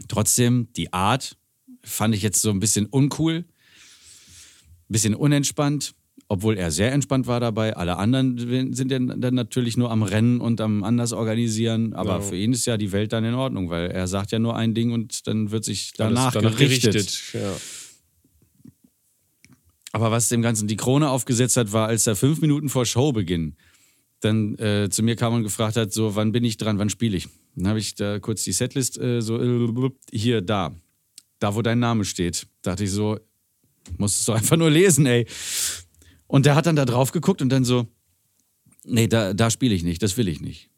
[0.07, 1.39] Trotzdem, die Art
[1.83, 3.47] fand ich jetzt so ein bisschen uncool,
[4.89, 5.95] bisschen unentspannt,
[6.29, 7.77] obwohl er sehr entspannt war dabei.
[7.77, 11.95] Alle anderen sind dann, natürlich nur am Rennen und am anders organisieren.
[11.95, 12.21] Aber Ja.
[12.21, 14.75] für ihn ist ja die Welt dann in Ordnung, weil er sagt ja nur ein
[14.75, 17.23] Ding und dann wird sich danach, Alles gerichtet.
[17.35, 17.57] Ja.
[19.93, 23.57] Aber was dem Ganzen die Krone aufgesetzt hat, war, als er fünf Minuten vor Showbeginn
[24.21, 27.17] dann äh, zu mir kam und gefragt hat, so, wann bin ich dran, wann spiele
[27.17, 27.29] ich?
[27.55, 30.75] Dann habe ich da kurz die Setlist äh, so, äh, hier, da,
[31.39, 32.49] da, wo dein Name steht.
[32.63, 33.19] Dachte ich so,
[33.97, 35.27] musst es doch einfach nur lesen, ey.
[36.27, 37.87] Und der hat dann da drauf geguckt und dann so,
[38.85, 40.71] nee, da, da spiele ich nicht, das will ich nicht.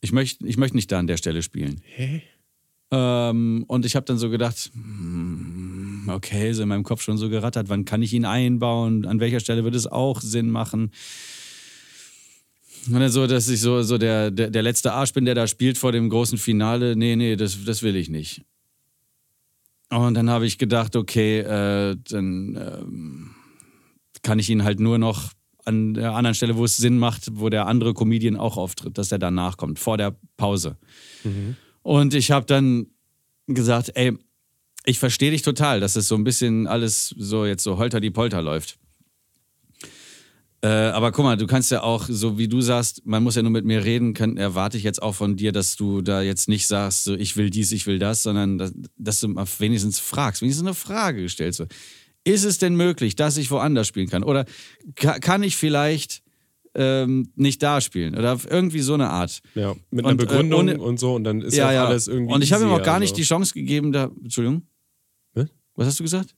[0.00, 1.80] Ich möchte ich möcht nicht da an der Stelle spielen.
[1.82, 2.22] Hä?
[2.92, 7.28] Ähm, und ich habe dann so gedacht, hm, okay, so in meinem Kopf schon so
[7.28, 10.92] gerattert, wann kann ich ihn einbauen, an welcher Stelle würde es auch Sinn machen.
[12.86, 15.48] Und dann so, dass ich so, so der, der, der letzte Arsch bin, der da
[15.48, 16.94] spielt vor dem großen Finale.
[16.94, 18.42] Nee, nee, das, das will ich nicht.
[19.90, 23.30] Und dann habe ich gedacht, okay, äh, dann ähm,
[24.22, 25.32] kann ich ihn halt nur noch
[25.64, 29.12] an der anderen Stelle, wo es Sinn macht, wo der andere Comedian auch auftritt, dass
[29.12, 30.76] er danach kommt, vor der Pause.
[31.82, 32.86] Und ich habe dann
[33.46, 34.16] gesagt, ey,
[34.84, 38.10] ich verstehe dich total, dass es so ein bisschen alles so jetzt so holter die
[38.10, 38.78] Polter läuft.
[40.62, 43.42] Äh, aber guck mal, du kannst ja auch, so wie du sagst, man muss ja
[43.42, 46.48] nur mit mir reden, kann, erwarte ich jetzt auch von dir, dass du da jetzt
[46.48, 49.98] nicht sagst, so, ich will dies, ich will das, sondern dass, dass du mal wenigstens
[49.98, 51.54] fragst, wenigstens eine Frage gestellt.
[51.54, 51.66] So.
[52.24, 54.24] Ist es denn möglich, dass ich woanders spielen kann?
[54.24, 54.46] Oder
[54.94, 56.22] ka kann ich vielleicht
[56.74, 58.16] ähm, nicht da spielen?
[58.16, 59.40] Oder irgendwie so eine Art.
[59.54, 62.08] Ja, mit Und, einer äh, Begründung ohne- und so und dann ist ja, auch alles
[62.08, 62.34] irgendwie.
[62.34, 63.00] Und ich habe ihm auch gar also.
[63.00, 64.10] nicht die Chance gegeben, da.
[64.22, 64.62] Entschuldigung.
[65.76, 66.34] Was hast du gesagt?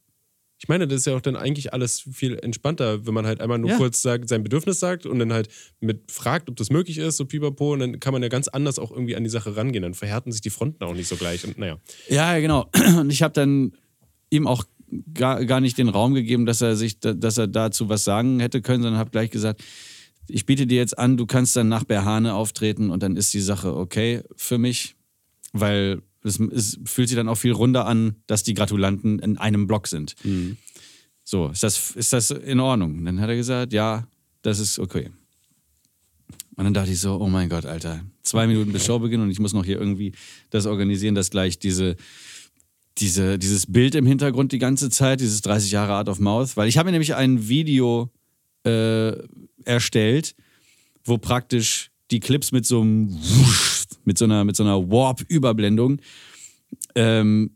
[0.60, 3.58] Ich meine, das ist ja auch dann eigentlich alles viel entspannter, wenn man halt einmal
[3.58, 3.76] nur Ja.
[3.76, 5.48] kurz sagt, sein Bedürfnis sagt und dann halt
[5.80, 8.78] mit fragt, ob das möglich ist, so pipapo, und dann kann man ja ganz anders
[8.80, 9.82] auch irgendwie an die Sache rangehen.
[9.82, 11.44] Dann verhärten sich die Fronten auch nicht so gleich.
[11.44, 11.78] Und naja.
[12.08, 12.68] Ja, ja, genau.
[12.98, 13.72] Und ich habe dann
[14.30, 14.64] ihm auch
[15.14, 18.60] gar, gar nicht den Raum gegeben, dass er sich, dass er dazu was sagen hätte
[18.60, 19.62] können, sondern habe gleich gesagt,
[20.28, 23.40] ich biete dir jetzt an, du kannst dann nach Berhane auftreten und dann ist die
[23.40, 24.96] Sache okay für mich,
[25.52, 29.66] weil es, es fühlt sich dann auch viel runder an, dass die Gratulanten in einem
[29.66, 30.14] Block sind.
[31.24, 32.98] So, ist das, ist das in Ordnung?
[32.98, 34.09] Und dann hat er gesagt, ja,
[34.42, 35.11] das ist okay.
[36.57, 39.38] Und dann dachte ich so, oh mein Gott, Alter, zwei Minuten bis Showbeginn und ich
[39.38, 40.12] muss noch hier irgendwie
[40.50, 41.96] das organisieren, dass gleich diese,
[42.98, 46.68] diese, dieses Bild im Hintergrund die ganze Zeit, dieses 30 Jahre Art of Mouth, weil
[46.68, 48.11] ich habe mir nämlich ein Video
[48.64, 49.12] äh,
[49.64, 50.35] erstellt,
[51.04, 53.77] wo praktisch die Clips mit so einem Wusch,
[54.08, 56.00] mit so einer, mit so einer Warp-Überblendung,
[56.96, 57.50] ähm,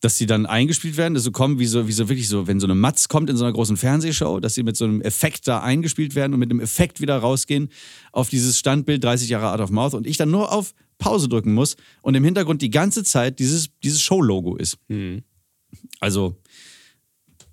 [0.00, 2.60] dass sie dann eingespielt werden, dass so kommen, wie so, wie so wirklich so, wenn
[2.60, 5.48] so eine Matz kommt in so einer großen Fernsehshow, dass sie mit so einem Effekt
[5.48, 7.70] da eingespielt werden und mit dem Effekt wieder rausgehen
[8.12, 11.54] auf dieses Standbild 30 Jahre Art of Mouth und ich dann nur auf Pause drücken
[11.54, 14.76] muss und im Hintergrund die ganze Zeit dieses, dieses Show-Logo ist.
[16.00, 16.36] Also,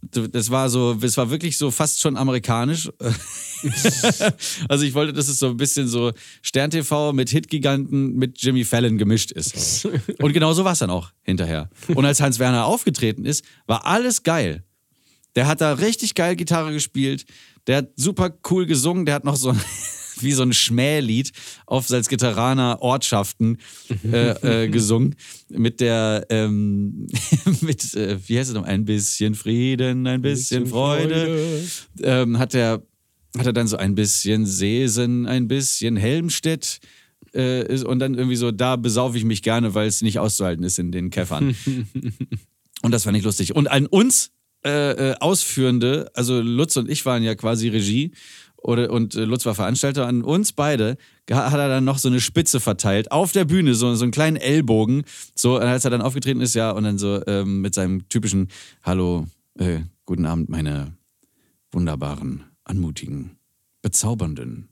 [0.01, 2.89] das war so, es war wirklich so fast schon amerikanisch.
[4.69, 6.11] also ich wollte, dass es so ein bisschen so
[6.41, 9.85] Stern-TV mit Hitgiganten mit Jimmy Fallon gemischt ist.
[10.19, 11.69] Und genau so war es dann auch hinterher.
[11.89, 14.63] Und als Hans Werner aufgetreten ist, war alles geil.
[15.35, 17.25] Der hat da richtig geil Gitarre gespielt.
[17.67, 19.05] Der hat super cool gesungen.
[19.05, 19.55] Der hat noch so
[20.23, 21.31] wie so ein Schmählied
[21.65, 23.57] auf Salzgitteraner Ortschaften
[24.11, 25.15] äh, äh, gesungen.
[25.49, 27.07] Mit der, ähm,
[27.61, 28.63] mit, äh, wie heißt es noch?
[28.63, 31.63] Ein bisschen Frieden, ein bisschen, Freude.
[32.01, 32.83] Ähm, hat er
[33.37, 36.79] hat er dann so ein bisschen Seesen, ein bisschen Helmstedt
[37.33, 40.63] äh, ist, und dann irgendwie so, da besaufe ich mich gerne, weil es nicht auszuhalten
[40.63, 41.55] ist in den Käffern.
[42.81, 43.55] und das fand ich lustig.
[43.55, 44.31] Und an uns
[44.63, 48.11] äh, äh, Ausführende, also Lutz und ich waren ja quasi Regie
[48.61, 50.97] oder, und äh, Lutz war Veranstalter, an uns beide
[51.31, 54.11] ha- hat er dann noch so eine Spitze verteilt auf der Bühne, so, so einen
[54.11, 55.03] kleinen Ellbogen,
[55.35, 58.49] so als er dann aufgetreten ist, ja, und dann so ähm, mit seinem typischen
[58.83, 60.93] Hallo, äh, guten Abend, meine
[61.71, 63.37] wunderbaren, anmutigen,
[63.81, 64.69] bezaubernden,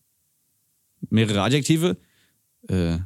[1.10, 1.98] mehrere Adjektive,
[2.68, 2.98] äh,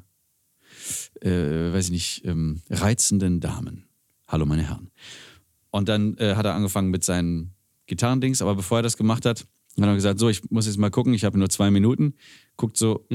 [1.22, 3.86] äh, weiß ich nicht, ähm, reizenden Damen.
[4.28, 4.90] Hallo, meine Herren.
[5.70, 7.54] Und dann äh, hat er angefangen mit seinen
[7.86, 9.46] Gitarrendings, aber bevor er das gemacht hat,
[9.82, 12.14] hat er gesagt, so, ich muss jetzt mal gucken, ich habe nur zwei Minuten.
[12.58, 13.08] Guckt so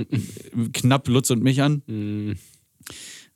[0.72, 1.82] knapp Lutz und mich an.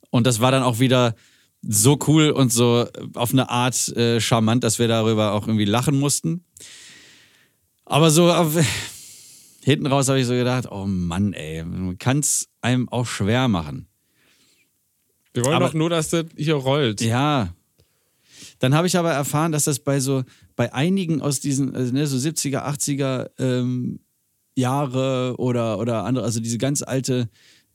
[0.09, 1.15] Und das war dann auch wieder
[1.61, 5.97] so cool und so auf eine Art äh, charmant, dass wir darüber auch irgendwie lachen
[5.97, 6.43] mussten.
[7.85, 8.57] Aber so auf,
[9.63, 13.47] hinten raus habe ich so gedacht, oh Mann, ey, man kann es einem auch schwer
[13.47, 13.87] machen.
[15.33, 16.99] Wir wollen Aber- doch nur, dass das hier rollt.
[17.01, 17.55] Ja.
[18.59, 20.23] Dann habe ich aber erfahren, dass das bei so,
[20.55, 23.99] bei einigen aus diesen, also ne, so 70er, 80er ähm,
[24.55, 27.29] Jahre oder, oder andere, also diese ganz alte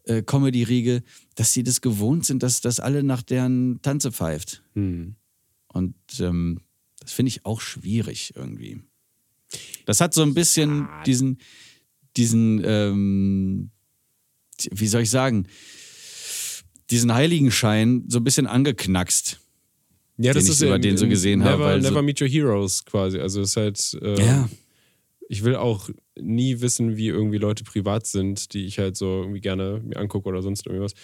[0.05, 1.03] äh, Comedy-Riege,
[1.35, 4.63] dass sie das gewohnt sind, dass, dass alle nach deren Tanze pfeift.
[4.75, 5.17] Hm.
[5.69, 6.61] Und ähm,
[7.01, 8.81] das finde ich auch schwierig irgendwie.
[9.87, 11.39] Das hat so ein bisschen diesen,
[12.17, 13.71] diesen, ähm,
[14.71, 15.47] wie soll ich sagen,
[16.91, 19.41] diesen Heiligenschein so ein bisschen angeknackst.
[20.19, 22.03] Ja, das Den ist ich über in- den so gesehen habe, Never, weil so- never
[22.03, 23.19] meet your heroes quasi.
[23.19, 23.99] Also es ist halt.
[24.03, 24.49] Äh, Ja.
[25.31, 29.43] Ich will auch nie wissen, wie irgendwie Leute privat sind, die ich halt so irgendwie
[29.43, 30.95] gerne mir angucke oder sonst irgendwas.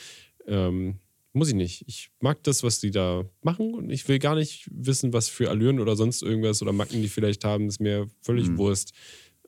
[0.47, 0.99] Ähm,
[1.35, 1.85] muss ich nicht.
[1.89, 5.51] Ich mag das, was die da machen und ich will gar nicht wissen, was für
[5.51, 7.69] Allüren oder sonst irgendwas oder Macken die vielleicht haben.
[7.69, 8.57] Ist mir völlig Hm.
[8.57, 8.93] Wurst.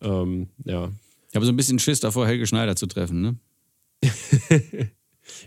[0.03, 0.91] Ähm, ja.
[1.31, 3.37] Ich habe so ein bisschen Schiss davor, Helge Schneider zu treffen, ne?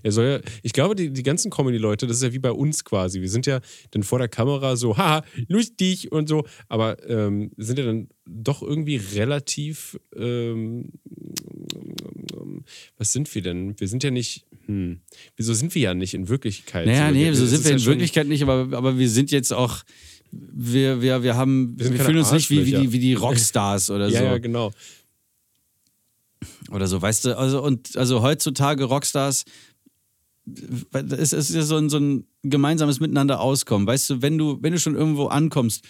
[0.04, 2.84] Er soll ja, ich glaube, die, die ganzen Comedy-Leute, das ist ja wie bei uns
[2.84, 3.22] quasi.
[3.22, 3.60] Wir sind ja
[3.92, 8.62] dann vor der Kamera so, haha, lustig und so, aber ähm, sind ja dann doch
[8.62, 10.92] irgendwie relativ, ähm,
[12.98, 13.80] was sind wir denn?
[13.80, 15.00] Wir sind ja nicht, hm,
[15.36, 16.86] wieso sind wir ja nicht in Wirklichkeit?
[16.86, 17.14] Naja, so?
[17.14, 19.84] nee, so Das sind wir ja in Wirklichkeit nicht, aber, aber wir sind jetzt auch,
[20.32, 23.90] wir, wir, wir haben, Wir wir, fühlen uns nicht wie, wie, die, wie die Rockstars
[23.90, 24.26] oder Ja, so.
[24.26, 24.72] ja, genau.
[26.72, 29.44] Oder so, weißt du, also, und, also heutzutage Rockstars,
[30.92, 33.88] es ist ja so ein, so ein gemeinsames Miteinander auskommen.
[33.88, 35.84] Weißt du, wenn du, wenn du schon irgendwo ankommst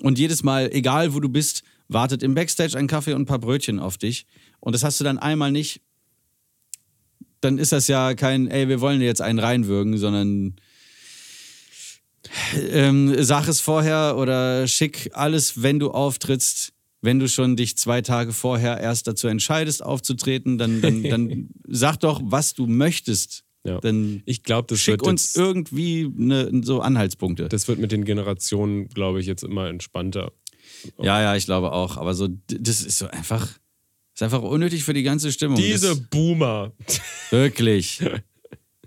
[0.00, 3.38] und jedes Mal, egal wo du bist, wartet im Backstage ein Kaffee und ein paar
[3.38, 4.26] Brötchen auf dich
[4.60, 5.80] und das hast du dann einmal nicht,
[7.40, 10.56] dann ist das ja kein, ey, wir wollen dir jetzt einen reinwürgen, sondern
[12.70, 16.72] ähm, sag es vorher oder schick alles, wenn du auftrittst.
[17.02, 21.98] Wenn du schon dich zwei Tage vorher erst dazu entscheidest, aufzutreten, dann, dann, dann sag
[21.98, 23.44] doch, was du möchtest.
[23.66, 23.80] Ja.
[23.80, 27.48] Dann Ich glaube, das schick uns jetzt, irgendwie ne, so Anhaltspunkte.
[27.48, 30.32] das wird mit den Generationen, glaube ich, jetzt immer entspannter.
[31.02, 31.96] ja, ja, ich glaube auch.
[31.96, 33.48] Aber so, das ist so einfach,
[34.14, 35.56] ist einfach unnötig für die ganze Stimmung.
[35.56, 36.72] Diese Das, Boomer.
[37.30, 38.00] wirklich.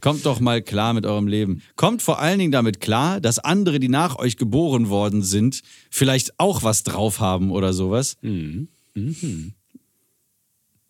[0.02, 1.62] Kommt doch mal klar mit eurem Leben.
[1.76, 6.40] Kommt vor allen Dingen damit klar, dass andere, die nach euch geboren worden sind, vielleicht
[6.40, 8.16] auch was drauf haben oder sowas.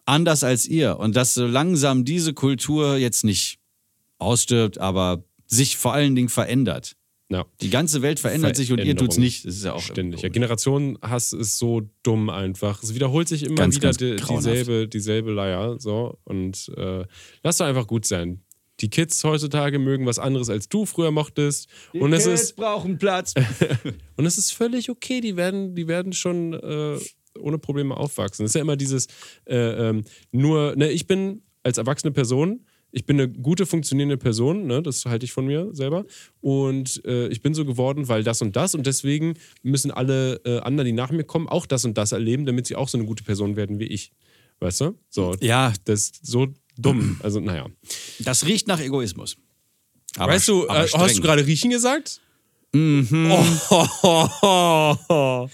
[0.06, 0.98] Anders als ihr.
[1.00, 3.58] Und dass so langsam diese Kultur jetzt nicht
[4.20, 6.96] ausstirbt, aber sich vor allen Dingen verändert.
[7.32, 7.46] Ja.
[7.62, 9.24] Die ganze Welt verändert sich und ihr tut's Veränderung.
[9.24, 9.46] nicht.
[9.46, 10.22] Das ist ja auch Ständig.
[10.22, 12.82] Ja, Generationenhass ist so dumm einfach.
[12.82, 15.80] Es wiederholt sich immer Ganz, wieder ganz die, dieselbe, dieselbe Leier.
[15.80, 16.18] So.
[16.24, 17.06] Und äh,
[17.44, 18.42] lass doch einfach gut sein.
[18.80, 21.68] Die Kids heutzutage mögen was anderes, als du früher mochtest.
[21.94, 23.34] und, es ist, brauchen Platz.
[24.16, 25.22] und es ist völlig okay.
[25.22, 26.98] Die werden, die werden schon äh,
[27.40, 28.46] ohne Probleme aufwachsen.
[28.46, 29.08] Es ist ja immer dieses,
[29.46, 34.66] äh, ähm, nur, ne, ich bin als erwachsene Person, ich bin eine gute, funktionierende Person,
[34.66, 36.06] ne, das halte ich von mir selber.
[36.42, 38.76] Und äh, ich bin so geworden, weil das und das.
[38.76, 42.46] Und deswegen müssen alle äh, anderen, die nach mir kommen, auch das und das erleben,
[42.46, 44.12] damit sie auch so eine gute Person werden wie ich.
[44.60, 44.96] Weißt du?
[45.10, 46.48] So, Ja, das ist so
[46.78, 47.20] dumm.
[47.24, 47.68] Also, naja.
[48.20, 49.38] das riecht nach Egoismus.
[50.18, 52.20] Aber, weißt du, äh, hast du gerade riechen gesagt?
[52.72, 53.32] Mhm.
[53.32, 55.48] Oh,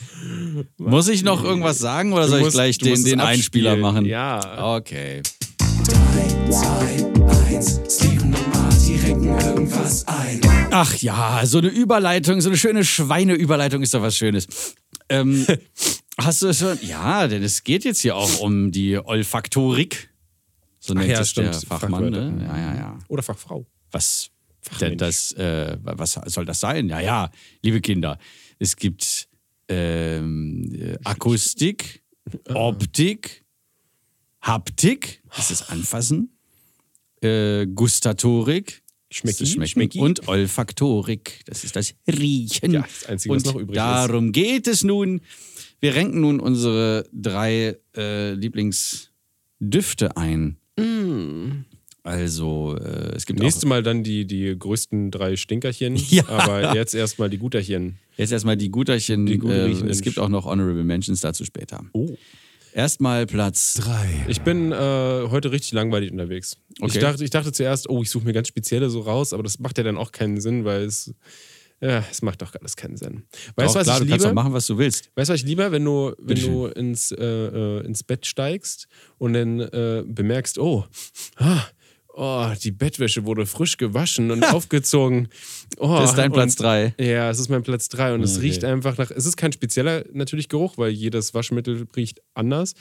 [0.78, 4.06] Muss ich noch irgendwas sagen oder soll ich gleich du den, den Einspieler machen?
[4.06, 4.76] Ja.
[4.76, 5.22] Okay.
[7.56, 10.42] 3, 2, 1, Steven und Marty renken irgendwas ein.
[10.72, 14.76] Ach ja, so eine Überleitung, so eine schöne Schweineüberleitung ist doch was Schönes.
[15.08, 15.46] Ähm,
[16.18, 16.78] hast du schon?
[16.82, 20.10] Ja, denn es geht jetzt hier auch um die Olfaktorik.
[20.80, 22.10] So nennt ja, sich der stimmt, Fachmann.
[22.10, 22.46] Ne?
[22.46, 23.00] Ja, ja, ja.
[23.08, 23.66] Oder Fachfrau.
[23.92, 24.30] Was,
[24.82, 26.90] denn das, äh, was soll das sein?
[26.90, 28.20] Ja, ja, liebe Kinder,
[28.60, 29.30] es gibt
[29.70, 32.04] ähm, äh, Akustik,
[32.54, 33.46] Optik,
[34.42, 36.35] Haptik, das ist Anfassen,
[37.22, 40.00] äh, Gustatorik, Schmecki, ist Schmecken Schmecki.
[40.00, 42.74] und Olfaktorik, das ist das Riechen.
[42.74, 45.22] Ja, das Einzige, was und noch übrig darum geht es nun.
[45.80, 50.58] Wir renken nun unsere drei äh, Lieblingsdüfte ein.
[52.06, 55.96] Also, äh, es gibt Nächstes Mal dann die, die größten drei Stinkerchen.
[56.10, 56.28] Ja.
[56.28, 57.98] Aber jetzt erstmal die Guterchen.
[58.16, 59.26] Jetzt erstmal die Guterchen.
[59.26, 61.84] Die äh, es gibt auch noch Honorable Mentions dazu später.
[61.94, 62.16] Oh.
[62.80, 64.26] Erstmal Platz 3.
[64.28, 66.58] Ich bin äh, heute richtig langweilig unterwegs.
[66.76, 67.00] Ich, Okay.
[67.00, 69.78] dachte, ich dachte zuerst, oh, ich suche mir ganz spezielle so raus, aber das macht
[69.78, 71.14] ja dann auch keinen Sinn, weil es.
[71.80, 73.24] Ja, es macht doch alles keinen Sinn.
[73.56, 74.30] Weißt du, was klar, ich du kannst liebe?
[74.30, 75.10] auch machen, was du willst.
[75.16, 78.88] Weißt du, was ich lieber, wenn du, wenn du ins, äh, äh, ins Bett steigst
[79.20, 80.86] und dann äh, bemerkst, oh,
[81.38, 81.62] ah,
[82.18, 85.28] oh, die Bettwäsche wurde frisch gewaschen und aufgezogen.
[85.78, 86.94] Oh, Das ist dein Platz und- 3.
[87.00, 88.48] Ja, es ist mein Platz 3 und es Okay.
[88.48, 89.12] riecht einfach nach.
[89.12, 92.74] Es ist kein spezieller natürlich Geruch, weil jedes Waschmittel riecht anders.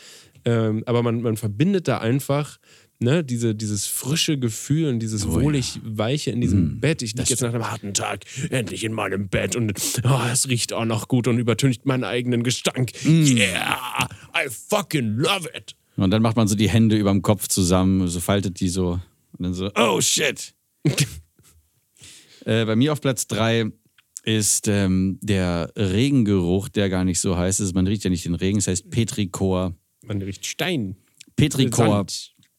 [0.45, 2.59] Ähm, aber man, man verbindet da einfach
[3.01, 6.81] ne, diese, dieses frische Gefühl und dieses Oh wohlig weiche in diesem Mm.
[6.81, 7.03] Bett.
[7.03, 9.73] Ich liege jetzt nach einem harten Tag endlich in meinem Bett und
[10.05, 12.93] oh, es riecht auch noch gut und übertüncht meinen eigenen Gestank.
[13.05, 13.25] Mm.
[13.37, 15.75] Yeah, I fucking love it.
[15.97, 19.01] Und dann macht man so die Hände über dem Kopf zusammen, so faltet die so
[19.39, 20.55] Und dann so, oh shit.
[22.45, 23.71] äh, bei mir auf Platz 3
[24.25, 27.61] ist ähm, der Regengeruch, der gar nicht so heißt.
[27.61, 29.75] Also man riecht ja nicht den Regen, es heißt Petrichor.
[30.07, 30.97] Man riecht Stein.
[31.37, 32.07] Petrichor.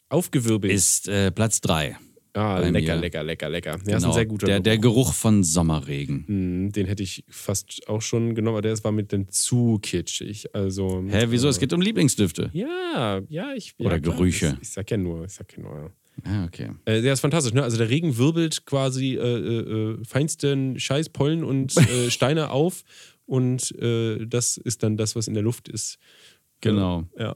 [0.09, 0.71] Aufgewirbelt.
[0.73, 1.97] ist äh, Platz 3.
[2.35, 3.01] ah, lecker, mir.
[3.01, 3.69] lecker, lecker, lecker.
[3.71, 5.05] Ja, ist Genau, ein sehr guter der, der Geruch.
[5.05, 6.25] Geruch von Sommerregen.
[6.27, 10.53] Hm, Den hätte ich fast auch schon genommen, aber der war mit den zu kitschig.
[10.53, 11.47] Also, Hä, wieso?
[11.47, 12.51] äh, Es geht um Lieblingsdüfte.
[12.53, 13.73] Ja, ja, ich.
[13.79, 14.53] Oder ja, Gerüche.
[14.57, 15.91] Ich, ich sag ja nur, ich sag ja nur.
[16.23, 16.31] Ja.
[16.31, 16.71] Ah, okay.
[16.85, 17.63] Äh, der ist fantastisch, ne?
[17.63, 22.83] Also der Regen wirbelt quasi äh, äh, äh, feinsten Scheißpollen und äh, Steine auf
[23.25, 25.97] und das ist dann das, was in der Luft ist.
[26.61, 27.05] Genau.
[27.17, 27.35] Ja.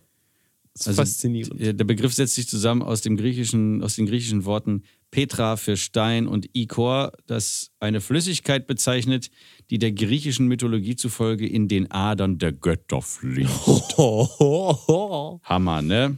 [0.73, 1.59] Das ist Also, faszinierend.
[1.59, 5.75] Der der Begriff setzt sich zusammen aus, dem griechischen, aus den griechischen Worten Petra für
[5.75, 9.31] Stein und Ikor, das eine Flüssigkeit bezeichnet,
[9.71, 13.97] die der griechischen Mythologie zufolge in den Adern der Götter fließt.
[15.43, 16.17] Hammer, ne?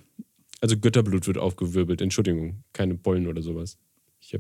[0.62, 3.78] Also Götterblut wird aufgewirbelt, Entschuldigung, keine Pollen oder sowas.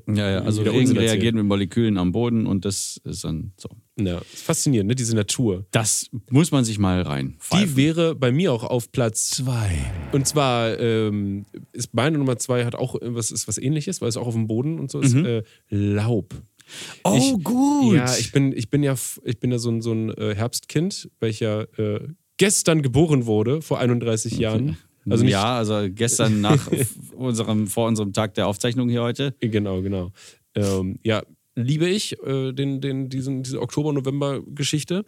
[0.07, 3.69] Ja, ja, also Regen reagiert mit Molekülen am Boden und das ist dann so.
[3.99, 4.95] Ja, faszinierend, ne?
[4.95, 5.65] Diese Natur.
[5.72, 7.38] Das muss man sich mal rein.
[7.51, 9.91] Die wäre bei mir auch auf Platz zwei.
[10.11, 14.17] Und zwar ähm, ist meine Nummer zwei hat auch was ist was ähnliches, weil es
[14.17, 15.15] auch auf dem Boden und so ist.
[15.15, 16.36] Äh, Laub.
[17.03, 17.95] Oh, ich, gut.
[17.95, 21.09] Ja, ich bin, ich bin ja, ich bin ja so ein, so ein äh, Herbstkind,
[21.22, 22.07] ja äh,
[22.38, 24.78] gestern geboren wurde, vor 31 Jahren.
[25.10, 26.68] Also nicht, ja, also gestern nach
[27.16, 29.36] unserem, vor unserem Tag der Aufzeichnung hier heute.
[29.39, 30.12] Genau, genau.
[30.56, 31.24] Ähm, ja,
[31.56, 35.04] liebe ich äh, den, den, diesen, diese Oktober-November-Geschichte.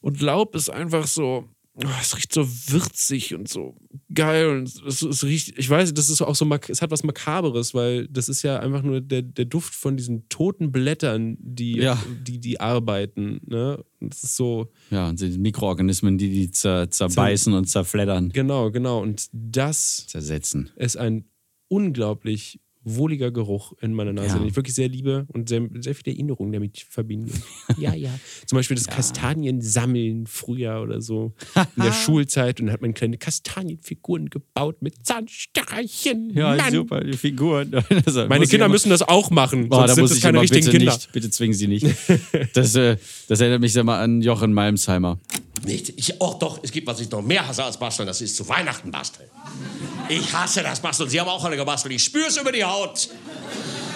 [0.00, 1.48] Und Laub ist einfach so,
[1.84, 3.76] oh, es riecht so würzig und so
[4.12, 4.48] geil.
[4.48, 8.08] Und es, es riecht, ich weiß, das ist auch so, es hat was Makaberes, weil
[8.08, 12.02] das ist ja einfach nur der, der Duft von diesen toten Blättern, die, Ja.
[12.26, 13.40] die, die arbeiten.
[13.46, 13.84] Ne?
[14.00, 19.00] Das ist so, Ja, und sind Mikroorganismen, die die zer, zerbeißen und zerfleddern, genau, genau.
[19.02, 20.70] Und das zersetzen.
[20.76, 21.24] ist ein
[21.68, 24.38] unglaublich wohliger Geruch in meiner Nase, Ja.
[24.38, 27.32] den ich wirklich sehr liebe und sehr, sehr viele Erinnerungen damit verbinden.
[27.78, 28.10] ja, ja.
[28.46, 31.32] Zum Beispiel das Kastaniensammeln früher oder so
[31.76, 36.30] in der Schulzeit und dann hat man kleine Kastanienfiguren gebaut mit Zahnstreichen.
[36.34, 36.72] Ja, Mann.
[36.72, 37.72] super, die Figuren.
[38.06, 40.36] Also, Meine Kinder müssen das auch machen, Boah, sonst da sind muss es ich keine
[40.38, 40.92] immer, richtigen bitte Kinder.
[40.92, 41.86] Nicht, bitte zwingen Sie nicht.
[42.54, 42.96] Das, äh,
[43.28, 45.18] das erinnert mich sag mal an Jochen Malmsheimer.
[45.64, 45.92] Nicht?
[45.96, 48.48] Ich, oh doch, es gibt, was ich noch mehr hasse als basteln, das ist zu
[48.48, 49.28] Weihnachten basteln.
[50.08, 51.08] Ich hasse das Basteln.
[51.08, 51.94] Sie haben auch alle gebastelt.
[51.94, 52.75] Ich spür's über die Haut.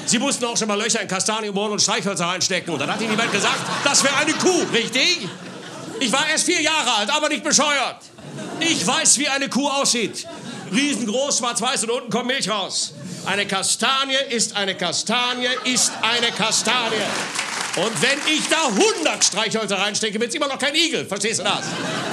[0.07, 2.73] Sie mussten auch schon mal Löcher in Kastanien bohren und Streichhölzer reinstecken.
[2.73, 5.29] Und dann hat Ihnen jemand gesagt, das wäre eine Kuh, richtig?
[6.01, 7.99] Ich war erst vier Jahre alt, aber nicht bescheuert.
[8.59, 10.27] Ich weiß, wie eine Kuh aussieht.
[10.73, 12.95] Riesengroß, schwarz-weiß und unten kommt Milch raus.
[13.27, 16.97] Eine Kastanie ist eine Kastanie, ist eine Kastanie.
[17.77, 21.07] Und wenn ich da 100 Streichhölzer reinstecke, wird's immer noch kein Igel.
[21.07, 21.67] Verstehst du das?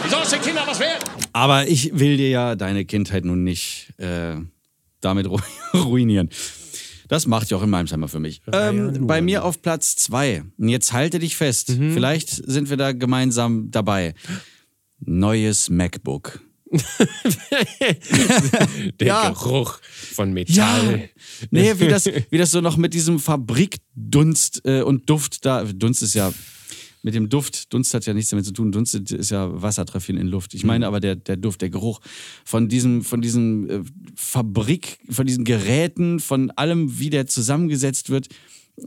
[0.04, 1.04] Wie soll es den Kindern was werden?
[1.34, 4.36] Aber ich will dir ja deine Kindheit nun nicht äh,
[5.02, 5.40] damit ru
[5.74, 6.30] ruinieren.
[7.08, 8.42] Das macht Jochen Malmsheimer für mich.
[8.52, 10.44] Ähm, bei mir auf Platz zwei.
[10.58, 11.68] Und jetzt halte dich fest.
[11.70, 14.14] Vielleicht sind wir da gemeinsam dabei.
[15.00, 16.42] Neues MacBook.
[19.00, 19.30] Der Ja.
[19.30, 19.80] Geruch
[20.14, 20.34] von Ja.
[20.34, 21.10] Metall.
[21.52, 25.64] Nee, wie das, wie das so noch mit diesem Fabrikdunst äh, und Duft da.
[25.64, 26.34] Dunst ist ja.
[27.04, 28.72] Mit dem Duft, Dunst hat ja nichts damit zu tun.
[28.72, 30.54] Dunst ist ja Wassertreffchen in Luft.
[30.54, 32.00] Ich meine aber der, der Duft, der Geruch
[32.44, 33.82] von diesem, von diesem äh,
[34.16, 38.28] Fabrik, von diesen Geräten, von allem, wie der zusammengesetzt wird.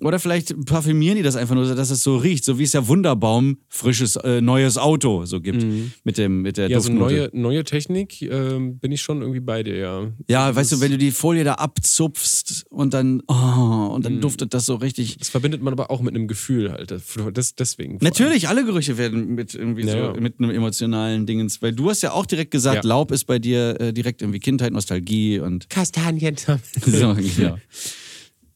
[0.00, 2.86] Oder vielleicht parfümieren die das einfach nur, dass es so riecht, so wie es ja
[2.86, 5.66] Wunderbaum frisches äh, neues Auto so gibt
[6.04, 9.64] mit dem mit der Ja, so neue, neue Technik ähm, bin ich schon irgendwie bei
[9.64, 10.12] dir, ja.
[10.28, 14.54] Ja, weißt du, wenn du die Folie da abzupfst und dann, oh, und dann duftet
[14.54, 15.18] das so richtig.
[15.18, 16.94] Das verbindet man aber auch mit einem Gefühl halt.
[17.32, 17.98] Das, deswegen.
[18.00, 21.62] Natürlich, alle Gerüche werden mit irgendwie Ja, so, mit einem emotionalen Dingens.
[21.62, 22.88] Weil du hast ja auch direkt gesagt, Ja.
[22.88, 26.36] Laub ist bei dir äh, direkt irgendwie Kindheit, Nostalgie und Kastanien.
[26.86, 27.58] so, ja.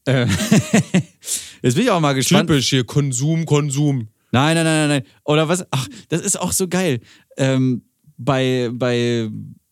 [0.05, 0.27] Äh,
[1.61, 2.49] Jetzt bin ich auch mal gespannt.
[2.49, 4.07] Typisch hier, Konsum, Konsum.
[4.31, 5.03] Nein, nein, nein, nein, nein.
[5.23, 5.65] Oder was?
[5.71, 6.99] Ach, das ist auch so geil.
[7.37, 7.83] Ähm,
[8.17, 9.29] bei, bei,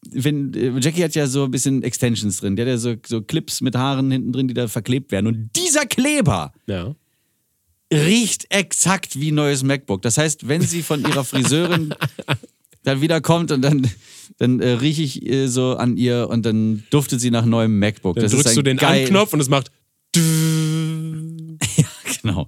[0.09, 2.55] wenn, äh, Jackie hat ja so ein bisschen Extensions drin.
[2.55, 5.27] Der hat ja so, so Clips mit Haaren hinten drin, die da verklebt werden.
[5.27, 6.95] Und dieser Kleber Ja.
[7.93, 10.01] riecht exakt wie neues MacBook.
[10.01, 11.93] Das heißt, wenn sie von ihrer Friseurin
[12.83, 13.89] dann wieder kommt und dann,
[14.39, 18.15] dann äh, rieche ich äh, so an ihr und dann duftet sie nach neuem MacBook.
[18.15, 19.71] Dann das drückst du den geil- Anknopf und es macht.
[22.21, 22.47] Genau.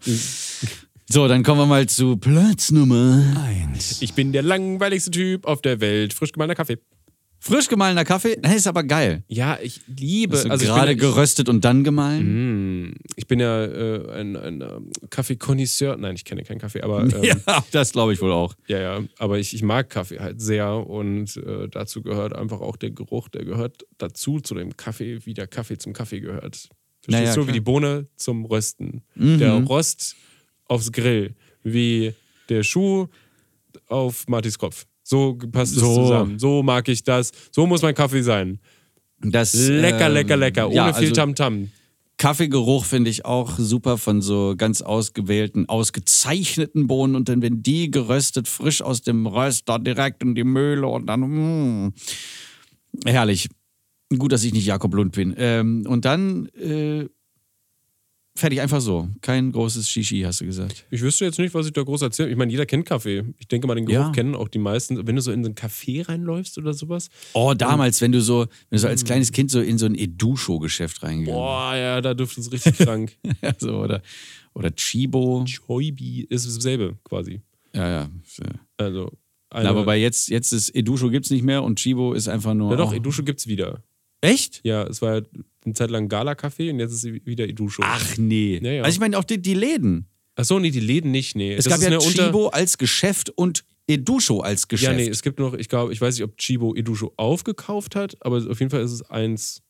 [1.08, 4.02] So, dann kommen wir mal zu Platz Nummer Eins.
[4.02, 6.14] Ich bin der langweiligste Typ auf der Welt.
[6.14, 6.78] Frisch gemahlener Kaffee.
[7.40, 9.24] Frisch gemahlener Kaffee, das ist aber geil.
[9.28, 10.36] Ja, ich liebe.
[10.38, 12.96] Also, also ich gerade ja- geröstet und dann gemahlen.
[13.16, 15.98] ich bin ja äh, ein, ein ähm, Kaffeekonnoisseur.
[15.98, 18.56] Nein, ich kenne keinen Kaffee, aber ähm, Ja, das glaube ich wohl auch.
[18.68, 22.78] Ja, ja, aber ich, ich mag Kaffee halt sehr und äh, dazu gehört einfach auch
[22.78, 26.70] der Geruch, der gehört dazu, zu dem Kaffee, wie der Kaffee zum Kaffee gehört.
[27.06, 27.42] Verstehst ja, du?
[27.42, 27.54] Wie klar.
[27.54, 29.02] die Bohne zum Rösten.
[29.16, 29.40] Mhm.
[29.40, 30.16] Der Rost
[30.68, 31.36] aufs Grill.
[31.64, 32.14] Wie
[32.50, 33.08] der Schuh
[33.88, 34.86] auf Martis Kopf.
[35.04, 35.96] So passt es So.
[35.96, 36.40] zusammen.
[36.40, 37.32] So mag ich das.
[37.52, 38.60] So muss mein Kaffee sein.
[39.20, 40.68] Das, Lecker, ähm, lecker, lecker.
[40.68, 41.70] Ohne ja, viel also Tamtam.
[42.18, 47.92] Kaffeegeruch finde ich auch super von so ganz ausgewählten, ausgezeichneten Bohnen und dann, wenn die
[47.92, 51.22] geröstet, frisch aus dem Röster direkt in die Mühle und dann,
[51.86, 51.94] mm,
[53.06, 53.50] herrlich.
[54.18, 55.34] Gut, dass ich nicht Jakob Lund bin.
[55.38, 57.08] Ähm, und dann äh,
[58.38, 59.10] fertig, einfach so.
[59.22, 60.86] Kein großes Shishi, hast du gesagt.
[60.92, 62.30] Ich wüsste jetzt nicht, was ich da groß erzähle.
[62.30, 63.24] Ich meine, jeder kennt Kaffee.
[63.40, 64.12] Ich denke mal, den Geruch Ja.
[64.12, 65.08] kennen auch die meisten.
[65.08, 67.10] Wenn du so in so ein Café reinläufst oder sowas.
[67.34, 69.96] Oh, damals, wenn du so, wenn du so als kleines Kind so in so ein
[69.96, 73.18] Edusho-Geschäft reingegangen Boah, ja, da dürfte es richtig krank.
[73.58, 74.02] so, oder,
[74.54, 75.46] oder Chibo.
[75.66, 77.42] Choibi ist dasselbe quasi.
[77.74, 78.10] Ja, ja.
[78.78, 79.12] Also.
[79.52, 82.72] Na, eine- wobei jetzt, jetzt ist Edusho gibt's nicht mehr und Chibo ist einfach nur.
[82.72, 82.96] Ja, doch, oh.
[82.96, 83.82] Edusho gibt's wieder.
[84.22, 84.62] Echt?
[84.64, 85.22] Ja, es war ja
[85.66, 87.82] eine Zeit lang Gala-Café und jetzt ist es wieder Edusho.
[87.86, 88.60] Ach nee.
[88.62, 88.84] Ja, ja.
[88.84, 90.08] Also ich meine auch die, die Läden.
[90.36, 91.54] Achso, nee, die Läden nicht, nee.
[91.54, 94.92] Es Das gab ja Chibo als Geschäft und Edusho als Geschäft.
[94.92, 98.18] Ja, nee, es gibt noch, ich glaube, ich weiß nicht, ob Chibo Edusho aufgekauft hat,
[98.22, 99.62] aber auf jeden Fall ist es eins.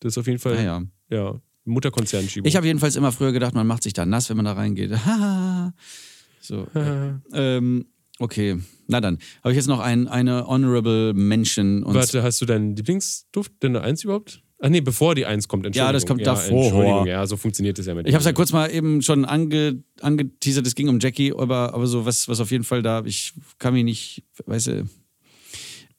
[0.00, 0.82] Das ist auf jeden Fall, Ah, ja.
[1.10, 2.46] ja, Mutterkonzern Chibo.
[2.46, 4.92] Ich habe jedenfalls immer früher gedacht, man macht sich da nass, wenn man da reingeht.
[4.92, 5.74] Haha.
[6.40, 6.66] so.
[7.32, 7.86] ähm,
[8.20, 8.56] okay.
[8.86, 9.18] Na dann.
[9.42, 11.82] Habe ich jetzt noch ein, eine Honorable Mention.
[11.82, 14.42] Und Warte, hast du deinen Lieblingsduft, deine Eins überhaupt?
[14.62, 15.88] Ach nee, bevor die Eins kommt, Entschuldigung.
[15.88, 16.64] Ja, das kommt davor.
[16.64, 19.24] Entschuldigung, ja, so funktioniert das ja mit Ich habe es ja kurz mal eben schon
[19.24, 23.02] ange, angeteasert, es ging um Jackie, aber, aber so was, was auf jeden Fall da,
[23.06, 24.88] ich kann mich nicht, weißt du,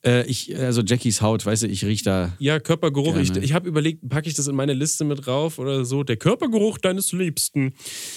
[0.05, 2.34] äh, ich, also Jackies Haut, weißt du, ich riech da.
[2.39, 3.17] Ja, Körpergeruch.
[3.17, 3.45] Ich, Gerne.
[3.45, 6.03] ich habe überlegt, packe ich das in meine Liste mit rauf oder so.
[6.03, 7.74] Der Körpergeruch deines Liebsten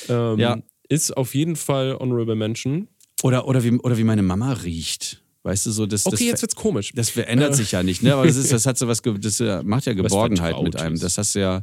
[0.09, 0.59] ähm, Ja.
[0.89, 2.89] ist auf jeden Fall Honorable Mention.
[3.23, 5.23] Oder, oder, wie, oder wie meine Mama riecht.
[5.45, 6.07] Weißt du, so das.
[6.07, 6.93] Okay, das, jetzt wird's komisch.
[6.95, 8.15] Das verändert sich ja nicht, ne?
[8.15, 10.99] Aber das, ist, das hat so was, das äh, macht ja Geborgenheit mit einem.
[10.99, 11.63] Das hast du ja,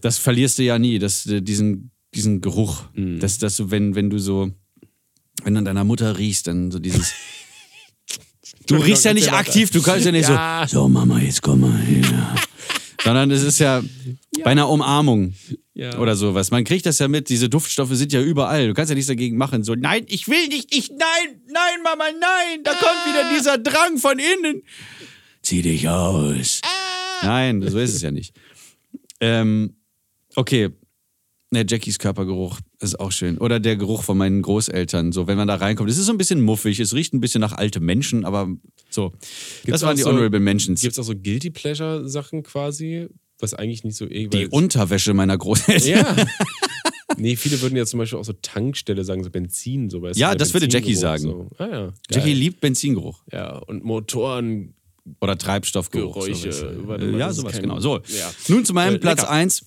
[0.00, 2.84] das verlierst du ja nie, das, äh, diesen, diesen Geruch.
[2.94, 4.50] Das, dass du, wenn, wenn du so,
[5.44, 7.12] wenn du an deiner Mutter riechst, dann so dieses.
[8.66, 10.64] Du riechst ja nicht aktiv, du kannst ja nicht Ja.
[10.68, 12.36] so, so Mama, jetzt komm mal her.
[13.04, 13.82] Sondern es ist ja,
[14.44, 15.34] bei einer Umarmung
[15.74, 15.98] Ja.
[15.98, 16.50] oder sowas.
[16.50, 18.68] Man kriegt das ja mit, diese Duftstoffe sind ja überall.
[18.68, 19.64] Du kannst ja nichts dagegen machen.
[19.64, 23.96] So, nein, ich will nicht, ich, nein, nein, Mama, nein, da kommt wieder dieser Drang
[23.98, 24.62] von innen.
[25.42, 26.60] Zieh dich aus.
[27.22, 28.34] Nein, so ist es ja nicht.
[29.20, 29.76] Ähm,
[30.34, 30.70] okay.
[31.52, 33.36] Ne, Jackies Körpergeruch ist auch schön.
[33.38, 35.10] Oder der Geruch von meinen Großeltern.
[35.10, 35.90] So, wenn man da reinkommt.
[35.90, 36.78] Es ist so ein bisschen muffig.
[36.78, 38.48] Es riecht ein bisschen nach alte Menschen, aber
[38.88, 39.12] so.
[39.66, 40.80] das waren die so- Honorable Mentions.
[40.80, 43.08] Gibt es auch so Guilty Pleasure-Sachen quasi,
[43.40, 44.28] was eigentlich nicht so eh.
[44.28, 45.88] Die Unterwäsche meiner Großeltern.
[45.88, 46.16] Ja.
[47.16, 50.36] nee, viele würden ja zum Beispiel auch so Tankstelle sagen, so Benzin, so weißt Ja,
[50.36, 51.22] das würde Jackie sagen.
[51.24, 51.48] So.
[51.58, 51.92] Ah, ja.
[52.12, 53.24] Jackie liebt Benzingeruch.
[53.32, 54.74] Ja, und Motoren.
[55.20, 56.14] Oder Treibstoffgeruch.
[56.14, 56.76] Geräusche.
[56.86, 57.80] mal, ja, sowas, genau.
[57.80, 58.30] So, Ja.
[58.46, 59.32] nun zu meinem Äh, Platz lecker.
[59.32, 59.66] 1.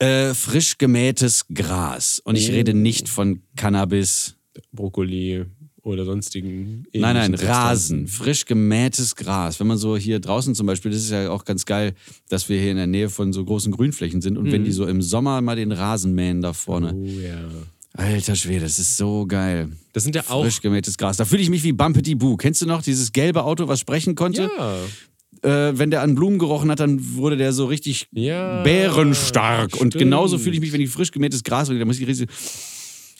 [0.00, 2.20] Äh, frisch gemähtes Gras.
[2.24, 4.34] Und ich rede nicht von Cannabis.
[4.72, 5.44] Brokkoli
[5.82, 6.84] oder sonstigen.
[6.92, 8.06] Nein, nein, Rasen.
[8.08, 9.60] Frisch gemähtes Gras.
[9.60, 11.94] Wenn man so hier draußen zum Beispiel, das ist ja auch ganz geil,
[12.28, 14.38] dass wir hier in der Nähe von so großen Grünflächen sind.
[14.38, 16.92] Und wenn die so im Sommer mal den Rasen mähen da vorne.
[16.92, 17.04] Mhm.
[17.04, 17.48] Oh ja.
[17.92, 19.70] Alter Schwede, das ist so geil.
[19.92, 20.42] Das sind ja auch.
[20.44, 21.16] Frisch gemähtes Gras.
[21.16, 22.36] Da fühle ich mich wie Bumpety Boo.
[22.36, 24.48] Kennst du noch dieses gelbe Auto, was sprechen konnte?
[24.56, 24.76] Ja.
[25.42, 29.72] Äh, wenn der an Blumen gerochen hat, dann wurde der so richtig Ja, bärenstark.
[29.74, 30.04] Und stimmt.
[30.04, 31.78] genauso fühle ich mich, wenn ich frisch gemähtes Gras rieche.
[31.78, 32.28] Da muss ich richtig.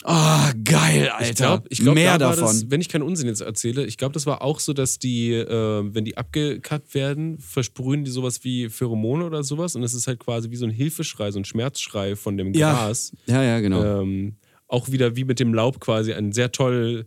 [0.03, 1.29] Ah, geil, Alter.
[1.29, 2.45] Ich glaube, ich glaub, mehr da davon.
[2.45, 5.31] Das, wenn ich keinen Unsinn jetzt erzähle, ich glaube, das war auch so, dass die,
[5.33, 9.75] äh, wenn die abgekackt werden, versprühen die sowas wie Pheromone oder sowas.
[9.75, 12.73] Und es ist halt quasi wie so ein Hilfeschrei, so ein Schmerzschrei von dem ja.
[12.73, 13.11] Gras.
[13.27, 14.01] ja, ja, genau.
[14.01, 17.05] Ähm, auch wieder wie mit dem Laub quasi ein sehr toll,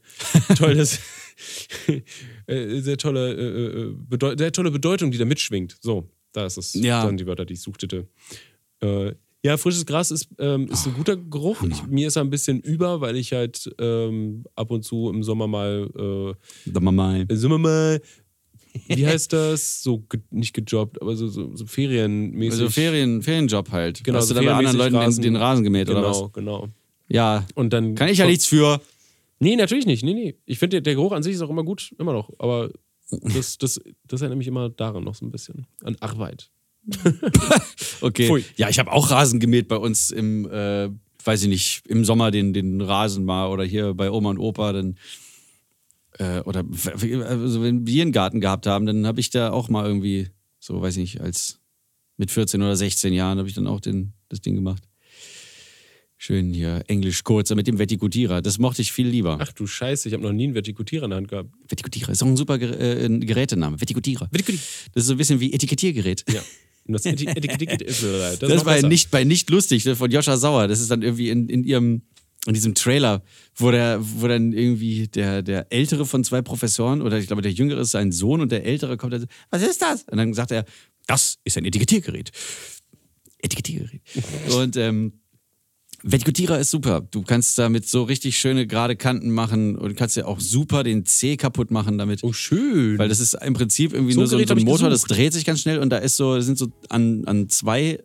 [0.57, 1.01] tolles,
[2.49, 5.77] sehr tolle, äh, äh, sehr tolle Bedeutung, die da mitschwingt.
[5.81, 6.75] So, da ist es.
[6.75, 7.05] Ja.
[7.05, 8.07] Dann die Wörter, die ich suchte.
[8.81, 9.13] Äh,
[9.45, 11.63] ja, frisches Gras ist, ähm, ist ein guter Geruch.
[11.65, 15.23] Ich, mir ist er ein bisschen über, weil ich halt ähm, ab und zu im
[15.23, 17.27] Sommer mal, Sag mal mal.
[17.29, 18.01] äh, wir mal,
[18.89, 19.83] wie heißt das?
[19.83, 22.61] So ge nicht gejobbt, aber so, so, so ferienmäßig.
[22.61, 24.03] Also Ferien, Ferienjob halt.
[24.03, 26.09] Genau, Hast du so da bei anderen Leuten ferienmäßig den, den Rasen gemäht genau, oder
[26.11, 26.33] was?
[26.33, 26.69] Genau,
[27.09, 27.47] Ja.
[27.55, 28.81] Und dann Kann ich ja nichts für.
[29.39, 30.05] Nee, natürlich nicht.
[30.05, 30.35] Nee, nee.
[30.47, 32.31] Ich finde, der, Geruch an sich ist auch immer gut, immer noch.
[32.39, 32.71] Aber
[33.11, 35.67] das, das, das erinnert mich immer daran noch so ein bisschen.
[35.83, 36.51] An Arbeit.
[38.01, 38.27] Okay.
[38.27, 38.45] Pfui.
[38.57, 40.91] Ja, ich habe auch Rasen gemäht bei uns im, äh,
[41.25, 44.73] weiß ich nicht, im Sommer den, den Rasen mal oder hier bei Oma und Opa
[44.73, 44.99] dann.
[46.19, 46.65] Äh, oder
[47.27, 50.29] also wenn wir einen Garten gehabt haben, dann habe ich da auch mal irgendwie,
[50.59, 51.61] so weiß ich nicht, als
[52.17, 54.83] mit 14 oder 16 Jahren habe ich dann auch den, das Ding gemacht.
[56.27, 58.41] Schön hier, Englisch kurzer mit dem Vertikutierer.
[58.41, 59.37] Das mochte ich viel lieber.
[59.43, 61.51] Ach du Scheiße, ich habe noch nie einen Vertikutierer in der Hand gehabt.
[61.69, 63.79] Vertikutierer ist auch ein super Ger äh, ein Gerätename.
[63.79, 64.31] Vertikutierer.
[64.33, 66.25] Das ist so ein bisschen wie Etikettiergerät.
[66.33, 66.41] Ja.
[66.87, 67.15] Das das,
[68.39, 70.69] Das, war nicht, bei nicht lustig ne, von Joscha Sauer.
[70.69, 72.03] Das ist dann irgendwie in, in ihrem,
[72.47, 73.23] in diesem Trailer,
[73.57, 77.53] wo der, wo dann irgendwie der, der ältere von zwei Professoren oder ich glaube der
[77.53, 80.03] jüngere ist sein Sohn und der ältere kommt dann so, was ist das?
[80.05, 80.67] Und dann sagt er,
[81.07, 82.33] das ist ein Etikettiergerät.
[83.39, 84.03] Etikettiergerät.
[84.55, 85.21] und ähm,
[86.07, 87.01] Vertikutierer ist super.
[87.11, 91.07] Du kannst damit so richtig schöne gerade Kanten machen und kannst ja auch super den
[91.07, 92.23] C kaputt machen damit.
[92.23, 92.99] Oh, schön.
[92.99, 95.33] Weil das ist im Prinzip irgendwie So nur so, Gerät so ein Motor, das dreht
[95.33, 98.01] sich ganz schnell und da ist so, sind so an, an zwei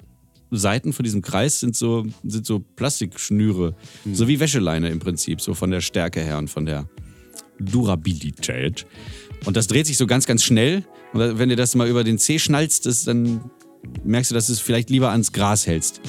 [0.50, 3.76] Seiten von diesem Kreis sind so, sind so Plastikschnüre.
[4.04, 4.16] Hm.
[4.16, 6.88] So wie Wäscheleine im Prinzip, so von der Stärke her und von der
[7.60, 8.86] Durabilität.
[9.44, 10.86] Und das dreht sich so ganz, ganz schnell.
[11.12, 13.42] Und wenn du das mal über den C schnallst, das, dann
[14.06, 16.02] merkst du, dass du es vielleicht lieber ans Gras hältst.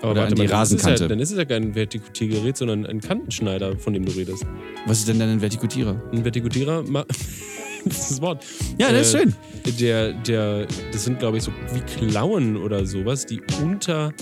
[0.00, 1.02] Aber oder warte an die dann ist es Rasenkante.
[1.02, 4.46] Ja, dann ist es ja kein Vertikutiergerät, sondern ein Kantenschneider, von dem du redest.
[4.86, 6.00] Was ist denn dann ein Vertikutierer?
[6.12, 6.84] Ein Vertikutierer,
[7.84, 8.44] das ist das Wort.
[8.78, 9.34] Ja, das ist schön.
[9.78, 14.12] Der, der, das sind, glaube ich, so wie Klauen oder sowas, die unter,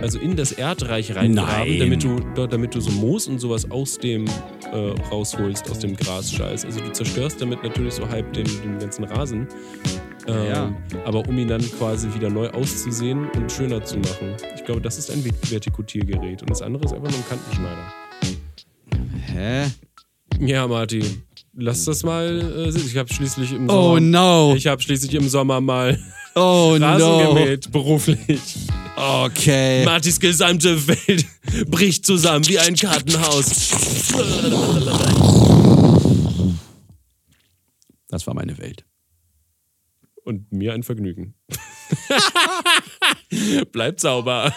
[0.00, 4.26] also in das Erdreich reingraben, damit du, damit du so Moos und sowas aus dem
[4.72, 4.76] äh,
[5.10, 6.64] rausholst, aus dem Grasscheiß.
[6.64, 9.46] Also du zerstörst damit natürlich so halb den, den ganzen Rasen.
[10.28, 10.72] Ähm, Ja.
[11.04, 14.34] Aber um ihn dann quasi wieder neu auszusehen und schöner zu machen.
[14.54, 16.42] Ich glaube, das ist ein Vertikutiergerät.
[16.42, 17.92] Und das andere ist einfach nur ein Kantenschneider.
[19.26, 19.70] Hä?
[20.40, 21.22] Ja, Martin,
[21.54, 22.26] lass das mal.
[22.40, 22.86] Äh, sehen.
[22.86, 23.92] ich habe schließlich im Sommer.
[23.92, 24.54] Oh no.
[24.56, 25.98] Ich habe schließlich im Sommer mal
[26.34, 27.34] Oh Rasen no.
[27.34, 28.56] gemäht, beruflich.
[28.96, 29.84] Okay.
[29.84, 31.24] Martins gesamte Welt
[31.70, 33.70] bricht zusammen wie ein Kartenhaus.
[38.08, 38.84] Das war meine Welt.
[40.28, 41.34] Und mir ein Vergnügen.
[43.72, 44.54] Bleibt sauber.